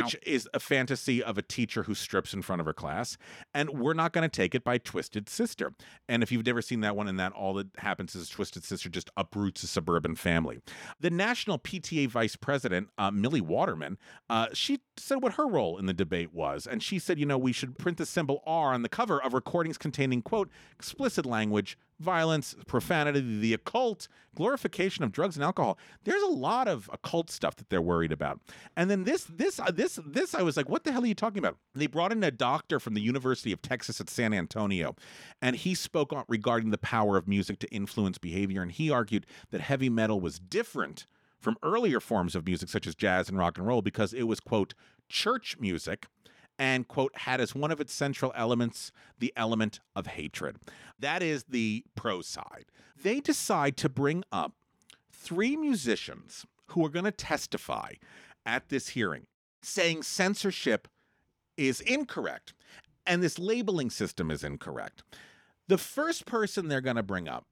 [0.03, 3.17] which is a fantasy of a teacher who strips in front of her class,
[3.53, 5.73] and We're Not Gonna Take It by Twisted Sister.
[6.09, 8.89] And if you've never seen that one, and that all that happens is Twisted Sister
[8.89, 10.61] just uproots a suburban family.
[11.01, 13.99] The national PTA vice president, uh, Millie Waterman,
[14.31, 16.67] uh, she said what her role in the debate was.
[16.67, 19.35] And she said, you know, we should print the symbol R on the cover of
[19.35, 20.51] recordings containing, quote,
[20.95, 25.77] explicit language, violence, profanity, the occult, glorification of drugs and alcohol.
[26.05, 28.41] There's a lot of occult stuff that they're worried about.
[28.77, 31.15] And then this, this, uh, this, this, I was like, what the hell are you
[31.15, 31.57] talking about?
[31.75, 34.95] They brought in a doctor from the University of Texas at San Antonio,
[35.43, 38.63] and he spoke on regarding the power of music to influence behavior.
[38.63, 41.07] And he argued that heavy metal was different
[41.41, 44.39] from earlier forms of music such as jazz and rock and roll because it was
[44.39, 44.75] quote
[45.09, 46.07] church music
[46.59, 50.57] and quote had as one of its central elements the element of hatred.
[50.99, 52.67] That is the pro side.
[53.01, 54.53] They decide to bring up
[55.13, 57.93] three musicians who are going to testify
[58.47, 59.27] at this hearing
[59.63, 60.89] saying censorship
[61.57, 62.53] is incorrect
[63.07, 65.03] and this labeling system is incorrect.
[65.69, 67.47] The first person they're going to bring up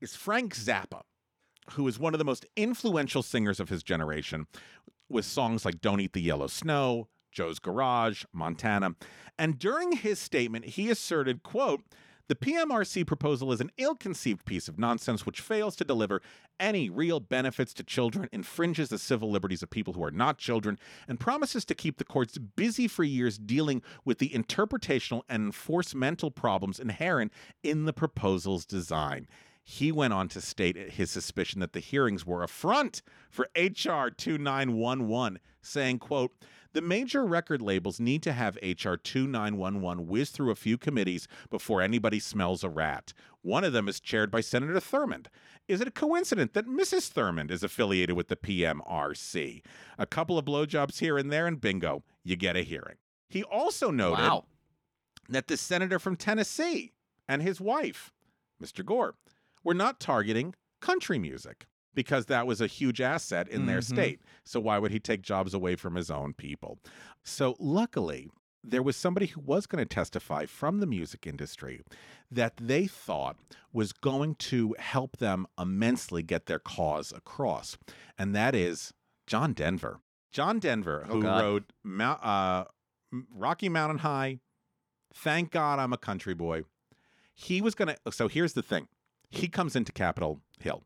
[0.00, 1.02] is Frank Zappa
[1.70, 4.46] who is one of the most influential singers of his generation
[5.08, 8.94] with songs like Don't Eat the Yellow Snow, Joe's Garage, Montana.
[9.38, 11.82] And during his statement, he asserted, quote,
[12.28, 16.22] the PMRC proposal is an ill-conceived piece of nonsense which fails to deliver
[16.58, 20.78] any real benefits to children, infringes the civil liberties of people who are not children,
[21.08, 26.34] and promises to keep the courts busy for years dealing with the interpretational and enforcemental
[26.34, 29.26] problems inherent in the proposal's design.
[29.64, 34.08] He went on to state his suspicion that the hearings were a front for HR
[34.08, 36.32] 2911, saying, quote,
[36.72, 41.82] the major record labels need to have HR 2911 whiz through a few committees before
[41.82, 43.12] anybody smells a rat.
[43.42, 45.26] One of them is chaired by Senator Thurmond.
[45.68, 47.12] Is it a coincidence that Mrs.
[47.12, 49.62] Thurmond is affiliated with the PMRC?
[49.98, 52.96] A couple of blowjobs here and there, and bingo, you get a hearing.
[53.28, 54.44] He also noted Wow.
[55.28, 56.92] that the senator from Tennessee
[57.28, 58.12] and his wife,
[58.62, 58.84] Mr.
[58.84, 59.14] Gore,
[59.64, 63.84] were not targeting country music because that was a huge asset in their Mhm.
[63.84, 64.20] state.
[64.44, 66.78] So why would he take jobs away from his own people?
[67.22, 68.30] So luckily,
[68.64, 71.82] there was somebody who was going to testify from the music industry
[72.30, 73.36] that they thought
[73.72, 77.76] was going to help them immensely get their cause across.
[78.16, 78.94] And that is
[79.26, 80.00] John Denver.
[80.30, 81.72] John Denver, Oh, who wrote
[82.22, 82.64] uh,
[83.30, 84.40] Rocky Mountain High,
[85.14, 86.62] Thank God I'm a country boy.
[87.34, 88.12] He was going to.
[88.12, 88.88] So here's the thing
[89.28, 90.84] he comes into Capitol Hill,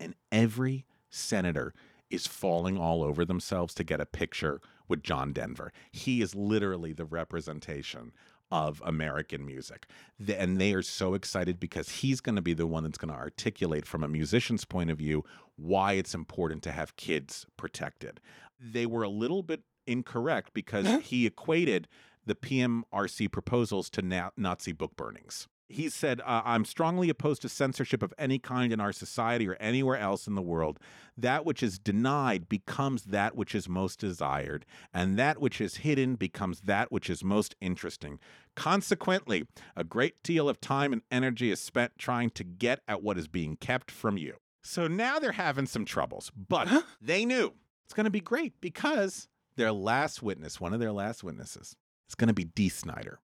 [0.00, 1.74] and every senator
[2.10, 5.72] is falling all over themselves to get a picture with John Denver.
[5.90, 8.12] He is literally the representation
[8.50, 9.86] of American music.
[10.18, 13.12] The- And they are so excited because he's going to be the one that's going
[13.12, 15.24] to articulate from a musician's point of view
[15.56, 18.20] why it's important to have kids protected.
[18.60, 21.88] They were a little bit incorrect because he equated
[22.26, 25.48] the PMRC proposals to na- Nazi book burnings.
[25.68, 29.54] He said, uh, I'm strongly opposed to censorship of any kind in our society or
[29.54, 30.78] anywhere else in the world.
[31.16, 36.16] That which is denied becomes that which is most desired, and that which is hidden
[36.16, 38.18] becomes that which is most interesting.
[38.54, 43.18] Consequently, a great deal of time and energy is spent trying to get at what
[43.18, 44.34] is being kept from you.
[44.62, 46.68] So now they're having some troubles, but
[47.00, 47.52] they knew
[47.84, 51.76] it's going to be great because their last witness, one of their last witnesses,
[52.08, 53.20] is going to be Dee Snider.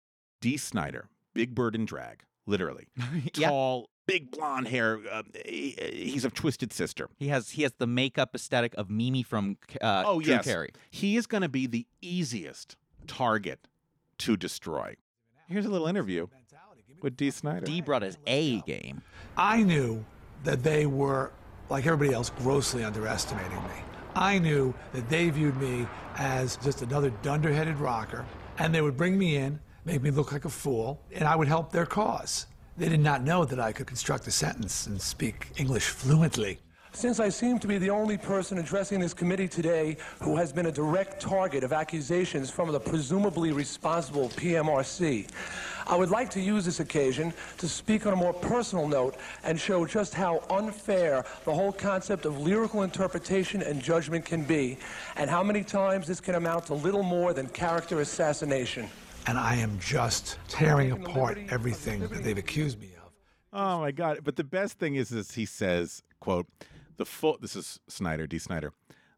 [0.40, 2.86] Dee Snider, big bird in drag, literally.
[3.34, 3.48] Yeah.
[3.48, 5.00] Tall, big blonde hair.
[5.10, 7.08] Uh, he- he's a twisted sister.
[7.18, 10.44] He has he has the makeup aesthetic of Mimi from uh, oh, Drew yes.
[10.44, 10.70] Carey.
[10.90, 12.76] He is going to be the easiest
[13.06, 13.66] target
[14.18, 14.94] to destroy.
[15.48, 16.28] Here's a little interview
[17.02, 17.66] with Dee Snider.
[17.66, 19.02] D brought his A game.
[19.36, 20.04] I knew
[20.44, 21.32] that they were,
[21.68, 23.82] like everybody else, grossly underestimating me.
[24.14, 28.24] I knew that they viewed me as just another dunderheaded rocker,
[28.58, 31.48] and they would bring me in, make me look like a fool, and I would
[31.48, 32.46] help their cause.
[32.76, 36.58] They did not know that I could construct a sentence and speak English fluently.
[36.92, 40.66] Since I seem to be the only person addressing this committee today who has been
[40.66, 45.28] a direct target of accusations from the presumably responsible PMRC,
[45.88, 49.58] I would like to use this occasion to speak on a more personal note and
[49.58, 54.78] show just how unfair the whole concept of lyrical interpretation and judgment can be,
[55.16, 58.88] and how many times this can amount to little more than character assassination.
[59.26, 63.12] And I am just tearing apart everything that they've accused me of.
[63.52, 64.20] Oh my god!
[64.22, 66.46] But the best thing is, is he says, "quote
[66.96, 68.72] the full." This is Snider, Dee Snider.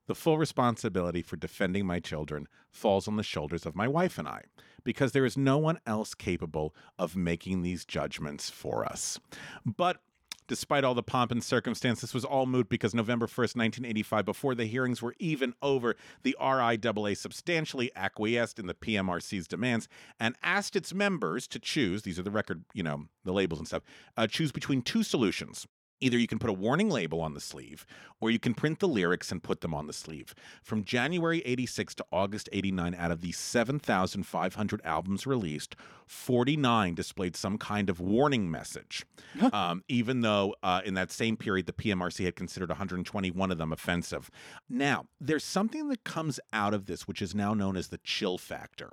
[0.06, 4.28] The full responsibility for defending my children falls on the shoulders of my wife and
[4.28, 4.42] I,
[4.84, 9.18] because there is no one else capable of making these judgments for us.
[9.64, 10.00] But
[10.48, 14.54] Despite all the pomp and circumstance, this was all moot because November 1st, 1985, before
[14.54, 19.88] the hearings were even over, the RIAA substantially acquiesced in the PMRC's demands
[20.20, 23.66] and asked its members to choose these are the record, you know, the labels and
[23.66, 23.82] stuff
[24.16, 25.66] uh, choose between two solutions.
[26.00, 27.86] Either you can put a warning label on the sleeve,
[28.20, 30.34] or you can print the lyrics and put them on the sleeve.
[30.62, 35.76] From January 86 to August 89, out of the 7,500 albums released,
[36.06, 39.04] 49 displayed some kind of warning message.
[39.52, 43.72] um, even though uh, in that same period, the PMRC had considered 121 of them
[43.72, 44.30] offensive.
[44.68, 48.38] Now, there's something that comes out of this, which is now known as the chill
[48.38, 48.90] factor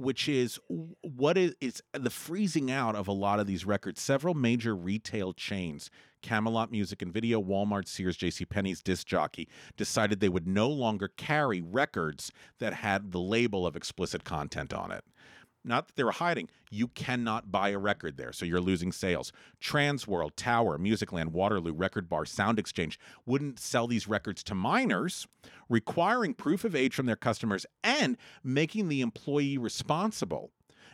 [0.00, 0.58] which is
[1.02, 4.00] what is it's the freezing out of a lot of these records.
[4.00, 5.90] Several major retail chains,
[6.22, 8.44] Camelot Music and Video, Walmart, Sears, J.C.
[8.44, 13.76] Penney's Disc Jockey, decided they would no longer carry records that had the label of
[13.76, 15.04] explicit content on it.
[15.62, 16.48] Not that they were hiding.
[16.70, 19.30] You cannot buy a record there, so you're losing sales.
[19.60, 25.26] Transworld, Tower, Musicland, Waterloo, Record Bar, Sound Exchange wouldn't sell these records to minors,
[25.68, 30.50] requiring proof of age from their customers and making the employee responsible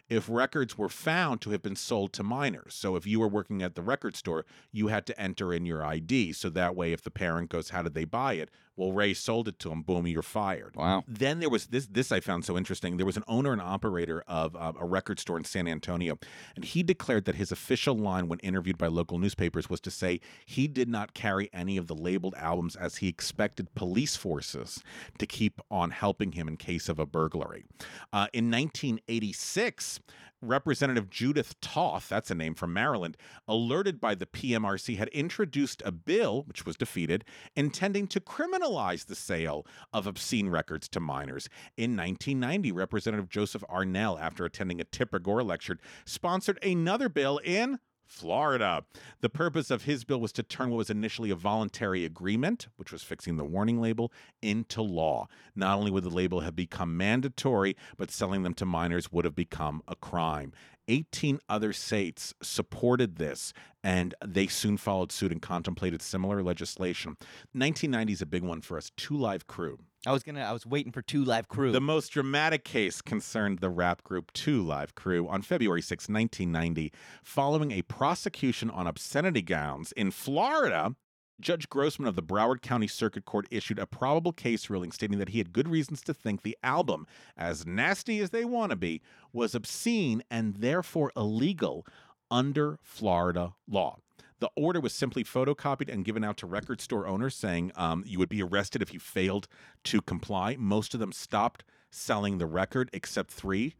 [0.08, 2.74] if records were found to have been sold to minors.
[2.74, 5.84] So if you were working at the record store, you had to enter in your
[5.84, 6.32] ID.
[6.32, 8.50] So that way, if the parent goes, How did they buy it?
[8.76, 9.80] Well, Ray sold it to him.
[9.82, 10.76] Boom, you're fired.
[10.76, 11.02] Wow.
[11.08, 11.86] Then there was this.
[11.86, 12.98] This I found so interesting.
[12.98, 16.18] There was an owner and operator of uh, a record store in San Antonio,
[16.54, 20.20] and he declared that his official line when interviewed by local newspapers was to say
[20.44, 24.82] he did not carry any of the labeled albums as he expected police forces
[25.18, 27.64] to keep on helping him in case of a burglary.
[28.12, 29.95] Uh, in 1986.
[30.42, 33.16] Representative Judith Toth, that's a name from Maryland,
[33.48, 37.24] alerted by the PMRC, had introduced a bill, which was defeated,
[37.54, 41.48] intending to criminalize the sale of obscene records to minors.
[41.76, 47.78] In 1990, Representative Joseph Arnell, after attending a Tipper Gore lecture, sponsored another bill in
[48.06, 48.84] Florida.
[49.20, 52.92] The purpose of his bill was to turn what was initially a voluntary agreement, which
[52.92, 55.28] was fixing the warning label, into law.
[55.54, 59.34] Not only would the label have become mandatory, but selling them to minors would have
[59.34, 60.52] become a crime.
[60.88, 63.52] 18 other states supported this,
[63.82, 67.16] and they soon followed suit and contemplated similar legislation.
[67.52, 68.90] 1990 is a big one for us.
[68.96, 69.78] Two Live Crew.
[70.06, 70.42] I was gonna.
[70.42, 71.72] I was waiting for Two Live Crew.
[71.72, 76.92] The most dramatic case concerned the rap group Two Live Crew on February 6, 1990,
[77.24, 80.94] following a prosecution on obscenity gowns in Florida.
[81.40, 85.30] Judge Grossman of the Broward County Circuit Court issued a probable case ruling stating that
[85.30, 89.02] he had good reasons to think the album, as nasty as they want to be,
[89.32, 91.84] was obscene and therefore illegal
[92.30, 93.98] under Florida law.
[94.38, 98.18] The order was simply photocopied and given out to record store owners, saying um, you
[98.18, 99.48] would be arrested if you failed
[99.84, 100.56] to comply.
[100.58, 103.74] Most of them stopped selling the record, except three,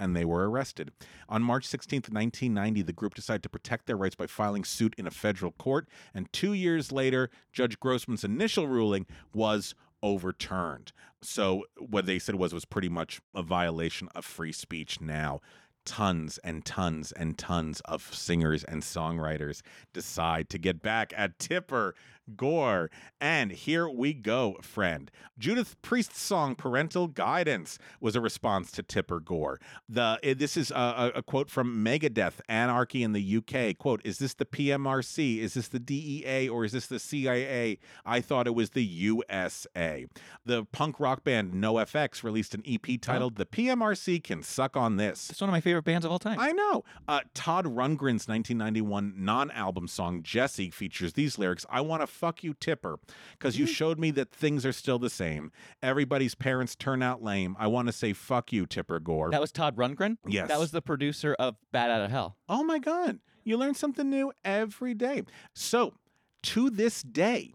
[0.00, 0.90] and they were arrested.
[1.28, 5.06] On March 16th, 1990, the group decided to protect their rights by filing suit in
[5.06, 10.92] a federal court, and two years later, Judge Grossman's initial ruling was overturned.
[11.22, 15.40] So what they said was was pretty much a violation of free speech now
[15.84, 19.62] tons and tons and tons of singers and songwriters
[19.92, 21.94] decide to get back at Tipper
[22.36, 22.90] Gore.
[23.20, 25.10] And here we go, friend.
[25.38, 29.58] Judas Priest's song "Parental Guidance" was a response to Tipper Gore.
[29.88, 34.18] The eh, this is a, a quote from Megadeth, "Anarchy in the UK." Quote: "Is
[34.18, 35.38] this the PMRC?
[35.38, 36.48] Is this the DEA?
[36.48, 37.78] Or is this the CIA?
[38.04, 40.06] I thought it was the USA."
[40.44, 45.30] The punk rock band NoFX released an EP titled "The PMRC Can Suck on This."
[45.30, 46.38] It's one of my favorite bands of all time.
[46.38, 46.84] I know.
[47.08, 52.54] Uh, Todd Rundgren's 1991 non-album song "Jesse" features these lyrics: "I want to fuck you,
[52.54, 52.98] Tipper,
[53.38, 55.52] because you showed me that things are still the same.
[55.82, 57.56] Everybody's parents turn out lame.
[57.58, 60.18] I want to say fuck you, Tipper Gore." That was Todd Rundgren?
[60.26, 60.48] Yes.
[60.48, 62.36] That was the producer of Bat Out of Hell.
[62.48, 63.20] Oh my God.
[63.44, 65.22] You learn something new every day.
[65.54, 65.94] So,
[66.42, 67.54] to this day,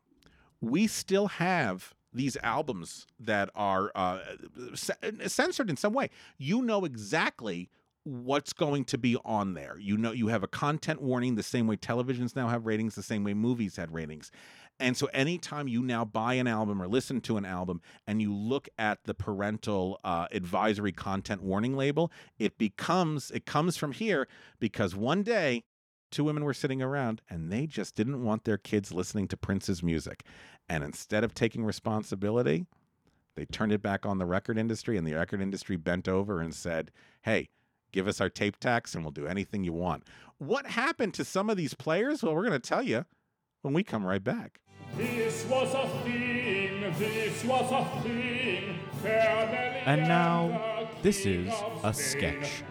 [0.60, 4.20] we still have these albums that are uh,
[5.28, 6.10] censored in some way.
[6.38, 7.70] You know exactly
[8.06, 9.78] what's going to be on there.
[9.80, 13.04] You know, you have a content warning the same way televisions now have ratings, the
[13.04, 14.32] same way movies had ratings.
[14.80, 18.34] And so, anytime you now buy an album or listen to an album and you
[18.34, 24.28] look at the parental uh, advisory content warning label, it becomes, it comes from here
[24.60, 25.64] because one day
[26.12, 29.82] two women were sitting around and they just didn't want their kids listening to Prince's
[29.82, 30.24] music.
[30.70, 32.66] And instead of taking responsibility,
[33.36, 36.54] they turned it back on the record industry, and the record industry bent over and
[36.54, 36.92] said,
[37.24, 37.50] Hey,
[37.96, 40.04] give us our tape tax and we'll do anything you want.
[40.38, 42.22] What happened to some of these players?
[42.22, 43.06] Well, we're going to tell you
[43.62, 44.60] when we come right back.
[44.98, 48.80] This was a thing, this was a thing.
[49.02, 51.52] Family And now, this is
[51.84, 52.20] a sing.
[52.20, 52.64] sketch.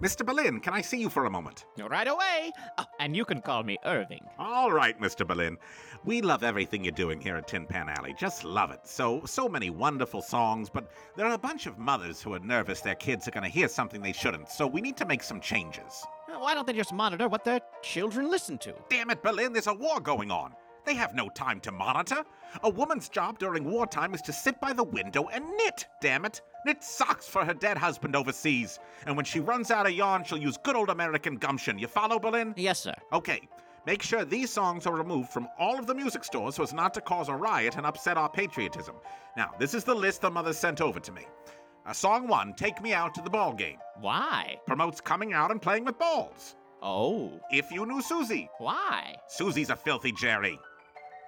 [0.00, 0.24] Mr.
[0.24, 1.64] Berlin, can I see you for a moment?
[1.76, 2.52] Right away.
[2.78, 4.24] Oh, and you can call me Irving.
[4.38, 5.26] All right, Mr.
[5.26, 5.58] Berlin.
[6.04, 8.14] We love everything you're doing here at Tin Pan Alley.
[8.16, 8.86] Just love it.
[8.86, 12.80] So, so many wonderful songs, but there are a bunch of mothers who are nervous
[12.80, 15.40] their kids are going to hear something they shouldn't, so we need to make some
[15.40, 16.06] changes.
[16.28, 18.74] Why don't they just monitor what their children listen to?
[18.88, 20.54] Damn it, Berlin, there's a war going on.
[20.88, 22.24] They have no time to monitor.
[22.62, 26.40] A woman's job during wartime is to sit by the window and knit, damn it.
[26.64, 28.78] Knit socks for her dead husband overseas.
[29.04, 31.78] And when she runs out of yarn, she'll use good old American gumption.
[31.78, 32.54] You follow, Berlin?
[32.56, 32.94] Yes, sir.
[33.12, 33.46] Okay.
[33.84, 36.94] Make sure these songs are removed from all of the music stores so as not
[36.94, 38.96] to cause a riot and upset our patriotism.
[39.36, 41.26] Now, this is the list the mother sent over to me.
[41.84, 43.76] Uh, song one, Take Me Out to the Ball Game.
[44.00, 44.56] Why?
[44.66, 46.56] Promotes coming out and playing with balls.
[46.80, 47.38] Oh.
[47.50, 48.48] If you knew Susie.
[48.56, 49.16] Why?
[49.26, 50.58] Susie's a filthy Jerry.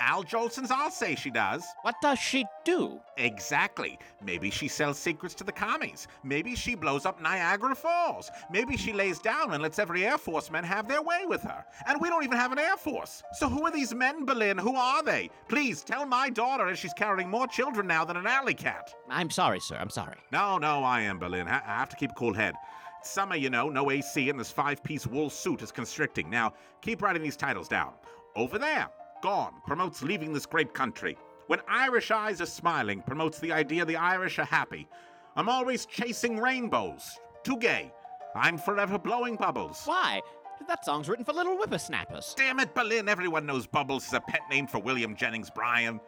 [0.01, 1.65] Al Jolson's I'll say she does.
[1.83, 2.99] What does she do?
[3.19, 3.99] Exactly.
[4.25, 6.09] Maybe she sells secrets to the commies.
[6.25, 8.31] Maybe she blows up Niagara Falls.
[8.51, 11.65] Maybe she lays down and lets every Air Force man have their way with her.
[11.87, 13.23] And we don't even have an Air Force.
[13.35, 14.59] So who are these men, Berlin?
[14.59, 15.31] Who are they?
[15.49, 18.95] Please tell my daughter as she's carrying more children now than an alley cat.
[19.09, 19.77] I'm sorry, sir.
[19.79, 20.17] I'm sorry.
[20.33, 21.47] No, no, I am, Berlin.
[21.47, 22.55] I, I have to keep a cool head.
[23.01, 26.29] It's summer, you know, no AC, and this five piece wool suit is constricting.
[26.29, 27.93] Now, keep writing these titles down.
[28.37, 28.89] Over there,
[29.23, 31.17] Gone promotes leaving this great country.
[31.47, 34.89] When Irish eyes are smiling promotes the idea the Irish are happy.
[35.37, 37.19] I'm always chasing rainbows.
[37.45, 37.93] Too gay.
[38.35, 39.83] I'm forever blowing bubbles.
[39.85, 40.21] Why?
[40.69, 42.35] That song's written for little whippersnappers.
[42.37, 43.09] Damn it, Berlin.
[43.09, 46.01] Everyone knows Bubbles is a pet name for William Jennings Bryan.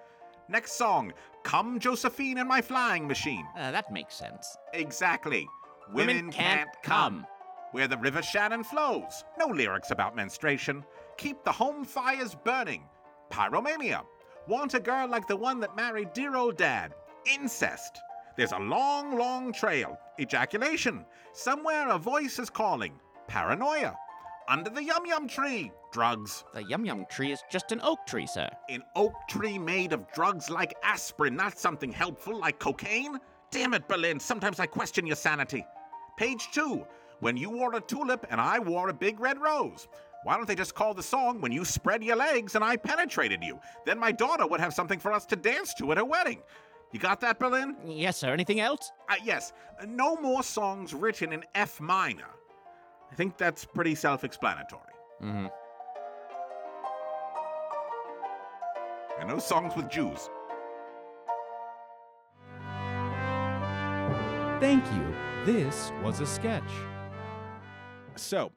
[0.49, 3.47] Next song Come, Josephine, in my flying machine.
[3.57, 4.57] Uh, that makes sense.
[4.75, 5.49] Exactly.
[5.93, 7.27] Women Women, can't come.
[7.73, 9.25] Where the River Shannon flows.
[9.39, 10.85] No lyrics about menstruation.
[11.17, 12.85] Keep the home fires burning.
[13.33, 14.05] Pyromania.
[14.47, 16.95] Want a girl like the one that married dear old dad.
[17.25, 17.99] Incest.
[18.37, 19.99] There's a long, long trail.
[20.21, 21.07] Ejaculation.
[21.33, 23.01] Somewhere a voice is calling.
[23.29, 23.97] Paranoia.
[24.49, 25.73] Under the yum yum tree.
[25.93, 26.45] Drugs.
[26.53, 28.49] The yum yum tree is just an oak tree, sir.
[28.69, 33.19] An oak tree made of drugs like aspirin, not something helpful like cocaine?
[33.51, 35.65] Damn it, Berlin, sometimes I question your sanity.
[36.17, 36.85] Page two.
[37.21, 39.89] When you wore a tulip and I wore a big red rose.
[40.25, 43.43] Why don't they just call the song When You Spread Your Legs and I Penetrated
[43.43, 43.59] You?
[43.85, 46.43] Then my daughter would have something for us to dance to at her wedding.
[46.93, 47.77] You got that, Berlin?
[47.87, 48.33] Yes, sir.
[48.33, 48.93] Anything else?
[49.09, 49.53] Uh, yes.
[49.87, 52.29] No more songs written in F minor.
[53.11, 54.83] I think that's pretty self explanatory.
[55.23, 55.47] Mm-hmm.
[59.21, 60.29] And no songs with Jews.
[64.61, 65.15] Thank you.
[65.45, 66.63] This was a sketch.
[68.15, 68.53] So,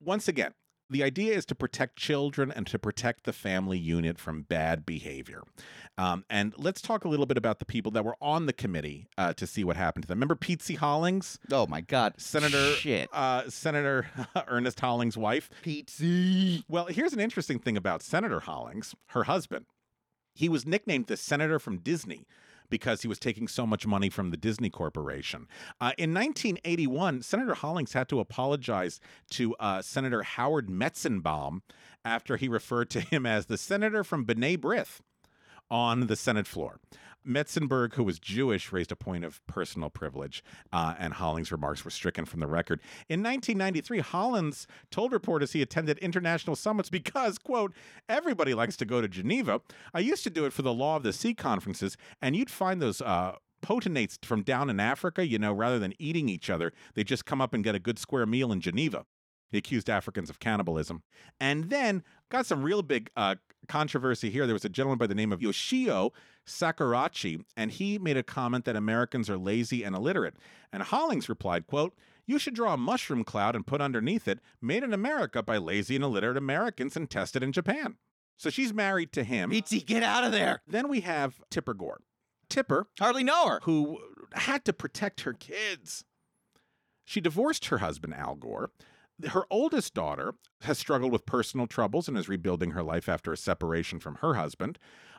[0.00, 0.52] once again,
[0.92, 5.42] the idea is to protect children and to protect the family unit from bad behavior.
[5.98, 9.06] Um, and let's talk a little bit about the people that were on the committee
[9.18, 10.16] uh, to see what happened to them.
[10.16, 11.38] Remember Pete Hollings?
[11.50, 13.08] Oh my God, Senator Shit.
[13.12, 14.06] Uh, Senator
[14.48, 15.50] Ernest Hollings' wife.
[15.62, 15.92] Pete
[16.68, 19.66] Well, here's an interesting thing about Senator Hollings, her husband.
[20.34, 22.26] He was nicknamed the Senator from Disney
[22.72, 25.46] because he was taking so much money from the Disney Corporation.
[25.78, 28.98] Uh, in 1981, Senator Hollings had to apologize
[29.32, 31.60] to uh, Senator Howard Metzenbaum
[32.02, 35.00] after he referred to him as the senator from B'nai B'rith
[35.70, 36.80] on the Senate floor.
[37.26, 40.42] Metzenbaum, who was Jewish, raised a point of personal privilege,
[40.72, 42.80] uh, and Hollings' remarks were stricken from the record.
[43.08, 47.74] In 1993, Hollings told reporters he attended international summits because, quote,
[48.08, 49.60] everybody likes to go to Geneva.
[49.94, 52.80] I used to do it for the Law of the Sea conferences, and you'd find
[52.80, 57.04] those uh, potentates from down in Africa, you know, rather than eating each other, they
[57.04, 59.06] just come up and get a good square meal in Geneva.
[59.52, 61.02] He accused Africans of cannibalism.
[61.38, 63.36] And then got some real big uh,
[63.68, 64.46] controversy here.
[64.46, 66.12] There was a gentleman by the name of Yoshio
[66.46, 70.34] Sakurauchi, and he made a comment that Americans are lazy and illiterate.
[70.72, 71.94] And Hollings replied, quote,
[72.26, 75.96] you should draw a mushroom cloud and put underneath it, made in America by lazy
[75.96, 77.96] and illiterate Americans and tested in Japan.
[78.38, 79.50] So she's married to him.
[79.50, 80.62] Pizzi, get out of there.
[80.66, 82.00] Then we have Tipper Gore.
[82.48, 83.98] Tipper, hardly know her, who
[84.34, 86.04] had to protect her kids.
[87.04, 88.70] She divorced her husband, Al Gore.
[89.28, 93.36] Her oldest daughter has struggled with personal troubles and is rebuilding her life after a
[93.36, 94.78] separation from her husband.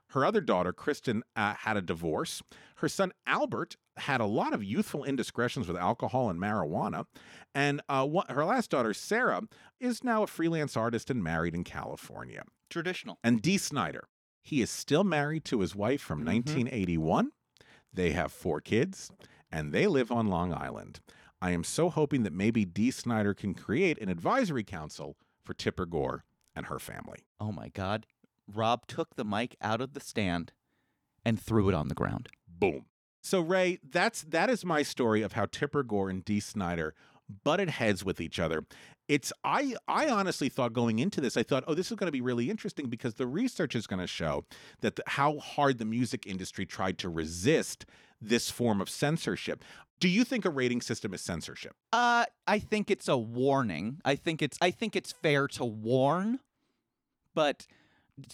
[0.09, 2.43] Her other daughter, Kristen, uh, had a divorce.
[2.77, 7.05] Her son, Albert, had a lot of youthful indiscretions with alcohol and marijuana.
[7.55, 9.41] And uh, one, her last daughter, Sarah,
[9.79, 12.43] is now a freelance artist and married in California.
[12.69, 13.17] Traditional.
[13.23, 14.07] And Dee Snider,
[14.41, 17.31] he is still married to his wife from 1981.
[17.91, 19.11] They have four kids,
[19.51, 20.99] and they live on Long Island.
[21.43, 25.85] I am so hoping that maybe Dee Snider can create an advisory council for Tipper
[25.85, 26.23] Gore
[26.55, 27.25] and her family.
[27.37, 28.05] Oh my God.
[28.47, 30.53] Rob took the mic out of the stand
[31.25, 32.29] and threw it on the ground.
[32.47, 32.85] Boom.
[33.21, 36.95] So Ray, that's that is my story of how Tipper Gore and Dee Snider
[37.43, 38.65] butted heads with each other.
[39.09, 42.13] It's I I honestly thought going into this, I thought, oh, this is going to
[42.13, 44.45] be really interesting because the research is going to show
[44.79, 47.85] that the, how hard the music industry tried to resist
[48.27, 49.63] this form of censorship.
[49.99, 51.75] Do you think a rating system is censorship?
[51.93, 54.01] Uh, I think it's a warning.
[54.03, 56.39] I think it's I think it's fair to warn,
[57.33, 57.67] but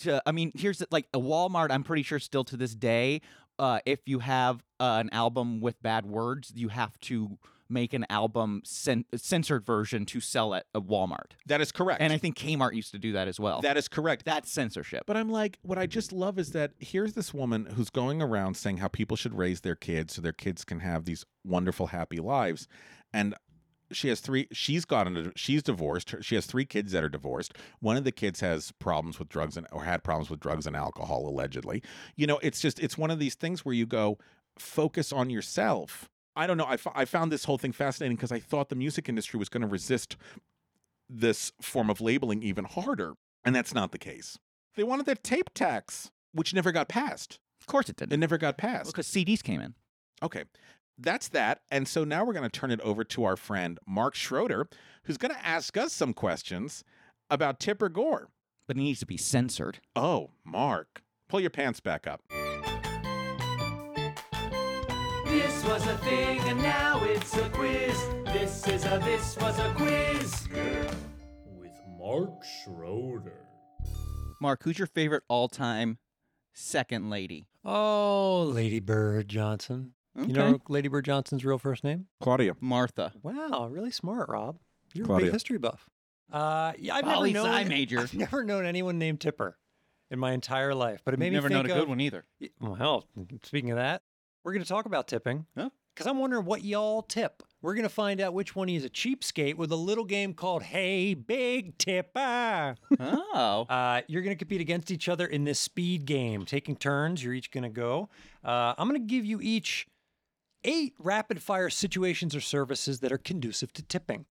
[0.02, 1.72] to, I mean, here's like a Walmart.
[1.72, 3.22] I'm pretty sure still to this day,
[3.58, 7.38] uh, if you have uh, an album with bad words, you have to
[7.70, 11.32] make an album cen- censored version to sell at a Walmart.
[11.46, 12.02] That is correct.
[12.02, 13.62] And I think Kmart used to do that as well.
[13.62, 14.26] That is correct.
[14.26, 15.04] That's censorship.
[15.06, 18.56] But I'm like, what I just love is that here's this woman who's going around
[18.56, 22.18] saying how people should raise their kids so their kids can have these wonderful, happy
[22.18, 22.68] lives.
[23.14, 23.36] And
[23.92, 26.16] she has three, she's gotten, she's divorced.
[26.22, 27.56] She has three kids that are divorced.
[27.80, 30.76] One of the kids has problems with drugs and, or had problems with drugs and
[30.76, 31.82] alcohol, allegedly.
[32.16, 34.18] You know, it's just, it's one of these things where you go,
[34.58, 36.10] focus on yourself.
[36.36, 36.66] I don't know.
[36.66, 39.50] I, f- I found this whole thing fascinating because I thought the music industry was
[39.50, 40.16] going to resist
[41.10, 43.14] this form of labeling even harder.
[43.44, 44.38] And that's not the case.
[44.76, 47.40] They wanted that tape tax, which never got passed.
[47.60, 48.14] Of course it didn't.
[48.14, 48.92] It never got passed.
[48.92, 49.74] Because CDs came in.
[50.22, 50.44] Okay.
[50.98, 51.62] That's that.
[51.72, 54.68] And so now we're going to turn it over to our friend Mark Schroeder,
[55.04, 56.84] who's going to ask us some questions
[57.30, 58.30] about Tipper Gore.
[58.68, 59.80] But he needs to be censored.
[59.96, 61.02] Oh, Mark.
[61.28, 62.22] Pull your pants back up.
[65.60, 68.08] This was a thing and now it's a quiz.
[68.28, 70.48] This is a this was a quiz.
[71.60, 73.46] With Mark Schroeder.
[74.40, 75.98] Mark, who's your favorite all-time
[76.54, 77.50] second lady?
[77.66, 79.96] Oh, Lady Bird Johnson.
[80.16, 82.06] You know Lady Bird Johnson's real first name?
[82.22, 82.56] Claudia.
[82.62, 83.12] Martha.
[83.22, 84.60] Wow, really smart, Rob.
[84.94, 85.90] You're a big history buff.
[86.32, 87.68] Uh, yeah, I've Poli never sci known.
[87.68, 88.00] major.
[88.00, 89.58] I've never known anyone named Tipper
[90.10, 92.00] in my entire life, but it made Never me known think a good of- one
[92.00, 92.24] either.
[92.62, 93.04] Well,
[93.44, 94.04] speaking of that,
[94.50, 95.46] we're going to talk about tipping.
[95.56, 95.70] Huh?
[95.94, 97.44] Because I'm wondering what y'all tip.
[97.62, 100.64] We're going to find out which one is a cheapskate with a little game called
[100.64, 102.76] Hey Big Tipper.
[103.00, 103.68] Oh.
[103.70, 107.24] Uh, you're going to compete against each other in this speed game, taking turns.
[107.24, 108.10] You're each going to go.
[108.44, 109.86] Uh, I'm going to give you each
[110.64, 114.26] eight rapid fire situations or services that are conducive to tipping.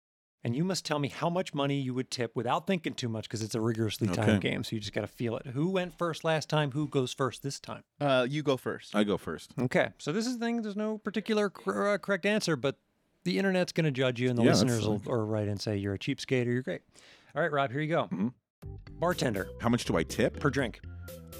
[0.44, 3.24] And you must tell me how much money you would tip without thinking too much
[3.24, 4.50] because it's a rigorously timed Okay.
[4.52, 4.64] game.
[4.64, 5.48] So you just got to feel it.
[5.48, 6.72] Who went first last time?
[6.72, 7.84] Who goes first this time?
[8.00, 8.96] Uh, you go first.
[8.96, 9.52] I go first.
[9.60, 9.90] Okay.
[9.98, 10.62] So this is the thing.
[10.62, 12.78] There's no particular cor- uh, correct answer, but
[13.24, 15.60] the internet's going to judge you, and the Yeah, that's listeners will or write and
[15.60, 16.82] say you're a cheapskate or you're great.
[17.36, 17.72] All right, Rob.
[17.72, 18.32] Here you go.
[19.00, 20.40] Bartender How much do I tip?
[20.40, 20.80] per drink.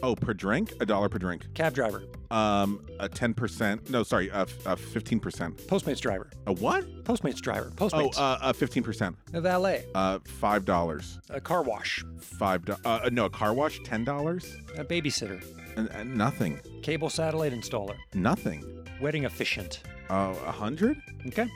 [0.04, 0.74] Oh, per drink?
[0.80, 1.48] A dollar per drink.
[1.56, 2.04] Cab driver.
[2.30, 3.90] Um, a 10%.
[3.90, 5.20] No, sorry, a, a 15%.
[5.66, 6.30] Postmates driver.
[6.46, 6.86] A what?
[7.04, 7.72] Postmates driver.
[7.80, 8.16] Oh, Postmates.
[8.18, 9.16] uh, a 15%.
[9.34, 9.86] a valet.
[9.96, 11.20] Uh, $5.
[11.32, 12.04] A car wash.
[12.20, 14.78] Five do- uh, no, a car wash, $10?
[14.80, 15.44] A babysitter.
[15.78, 16.60] And, and nothing.
[16.84, 17.96] Cable satellite installer.
[18.14, 18.64] Nothing.
[19.02, 19.82] Wedding officiant.
[20.12, 21.02] Uh, a hundred?
[21.28, 21.48] Okay.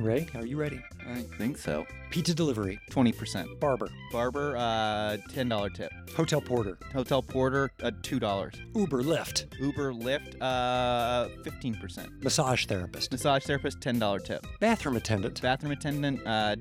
[0.00, 0.28] Ready?
[0.34, 0.82] Are you ready?
[1.08, 1.86] I think so.
[2.10, 2.80] Pizza delivery.
[2.90, 3.48] Twenty percent.
[3.60, 3.88] Barber.
[4.10, 5.92] Barber, uh, ten dollar tip.
[6.16, 6.78] Hotel porter.
[6.92, 8.54] Hotel porter, uh, two dollars.
[8.74, 9.46] Uber Lyft.
[9.60, 12.08] Uber Lyft, uh, fifteen percent.
[12.22, 13.12] Massage therapist.
[13.12, 14.44] Massage therapist, ten dollar tip.
[14.60, 15.40] Bathroom attendant.
[15.40, 16.56] Bathroom attendant, uh,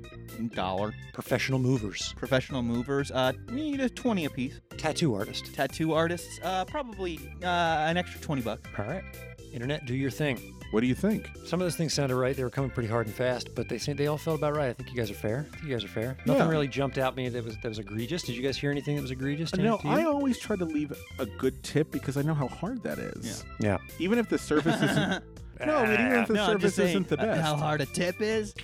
[0.53, 0.93] dollar.
[1.13, 2.13] Professional movers.
[2.15, 4.59] Professional movers, uh, need a twenty apiece.
[4.77, 5.53] Tattoo artist.
[5.53, 8.69] Tattoo artists, uh, probably uh, an extra twenty bucks.
[8.77, 9.03] All right.
[9.51, 10.39] Internet, do your thing.
[10.73, 11.29] What do you think?
[11.45, 12.35] Some of those things sounded right.
[12.35, 14.69] They were coming pretty hard and fast, but they they all felt about right.
[14.69, 15.45] I think you guys are fair.
[15.47, 16.17] I think you guys are fair.
[16.25, 16.49] Nothing Yeah.
[16.49, 18.23] really jumped out at me that was that was egregious.
[18.23, 19.51] Did you guys hear anything that was egregious?
[19.51, 19.89] To, No, you?
[19.91, 23.45] I always try to leave a good tip because I know how hard that is.
[23.59, 23.77] Yeah.
[23.77, 23.77] yeah.
[23.99, 25.23] Even if the service isn't.
[25.63, 27.41] no, I mean, even if the no, I'm service saying isn't the best.
[27.41, 28.55] how hard a tip is.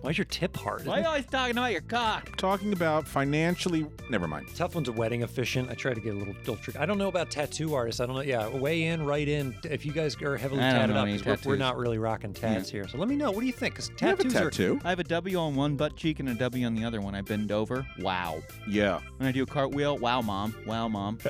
[0.00, 0.86] Why's your tip hard?
[0.86, 2.36] Why are you always talking about your cock?
[2.36, 3.84] Talking about financially.
[4.08, 4.46] Never mind.
[4.54, 5.70] Tough one's a wedding efficient.
[5.70, 6.78] I try to get a little, little trick.
[6.78, 8.00] I don't know about tattoo artists.
[8.00, 8.22] I don't know.
[8.22, 9.56] Yeah, weigh in, write in.
[9.64, 11.58] If you guys are heavily I don't tatted know up, any 'cause we're, we're tattoos.
[11.58, 12.86] not really rocking tats here.
[12.86, 13.32] So let me know.
[13.32, 13.74] What do you think?
[13.74, 14.50] Because You have a tattoos are.
[14.50, 14.80] tattoo.
[14.84, 17.16] I have a W on one butt cheek and a W on the other one.
[17.16, 17.84] I bend over.
[17.98, 18.40] Wow.
[18.68, 19.00] Yeah.
[19.16, 20.54] When I do a cartwheel, wow, mom.
[20.64, 21.18] Wow, mom.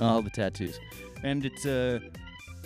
[0.00, 0.78] all the tattoos.
[1.22, 2.00] And it's, uh,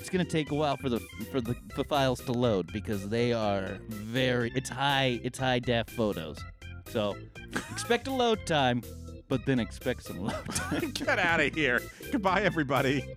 [0.00, 0.98] it's gonna take a while for the
[1.30, 5.90] for the, the files to load because they are very it's high it's high def
[5.90, 6.38] photos.
[6.88, 7.16] So
[7.70, 8.82] expect a load time,
[9.31, 10.91] but then expect some load time.
[10.95, 11.81] Get out of here.
[12.11, 13.16] Goodbye, everybody.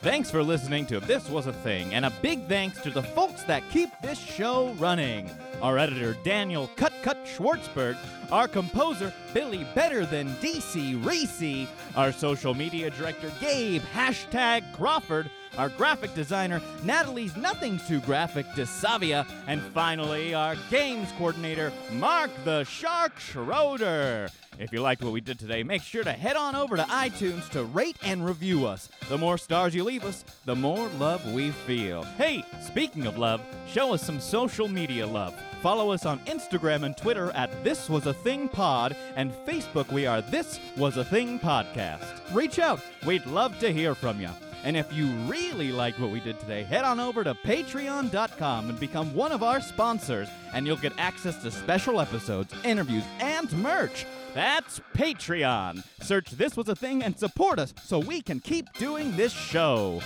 [0.00, 3.42] Thanks for listening to This Was a Thing, and a big thanks to the folks
[3.42, 5.28] that keep this show running.
[5.60, 7.96] Our editor, Daniel Cut Cut Schwartzberg,
[8.30, 15.68] our composer, Billy Better Than DC Recce, our social media director, Gabe Hashtag Crawford, our
[15.70, 23.18] graphic designer, Natalie's Nothing Too Graphic DeSavia, and finally, our games coordinator, Mark the Shark
[23.18, 24.28] Schroeder.
[24.60, 27.48] If you liked what we did today, make sure to head on over to iTunes
[27.50, 28.88] to rate and review us.
[29.08, 32.02] The more stars you leave us, the more love we feel.
[32.02, 35.34] Hey, speaking of love, show us some social media love.
[35.62, 40.06] Follow us on Instagram and Twitter at This Was a Thing Pod, and Facebook we
[40.06, 42.04] are This Was a Thing Podcast.
[42.32, 44.28] Reach out, we'd love to hear from you.
[44.64, 48.78] And if you really like what we did today, head on over to patreon.com and
[48.78, 54.06] become one of our sponsors, and you'll get access to special episodes, interviews, and merch.
[54.34, 55.82] That's Patreon.
[56.02, 60.00] Search This Was a Thing and support us so we can keep doing this show.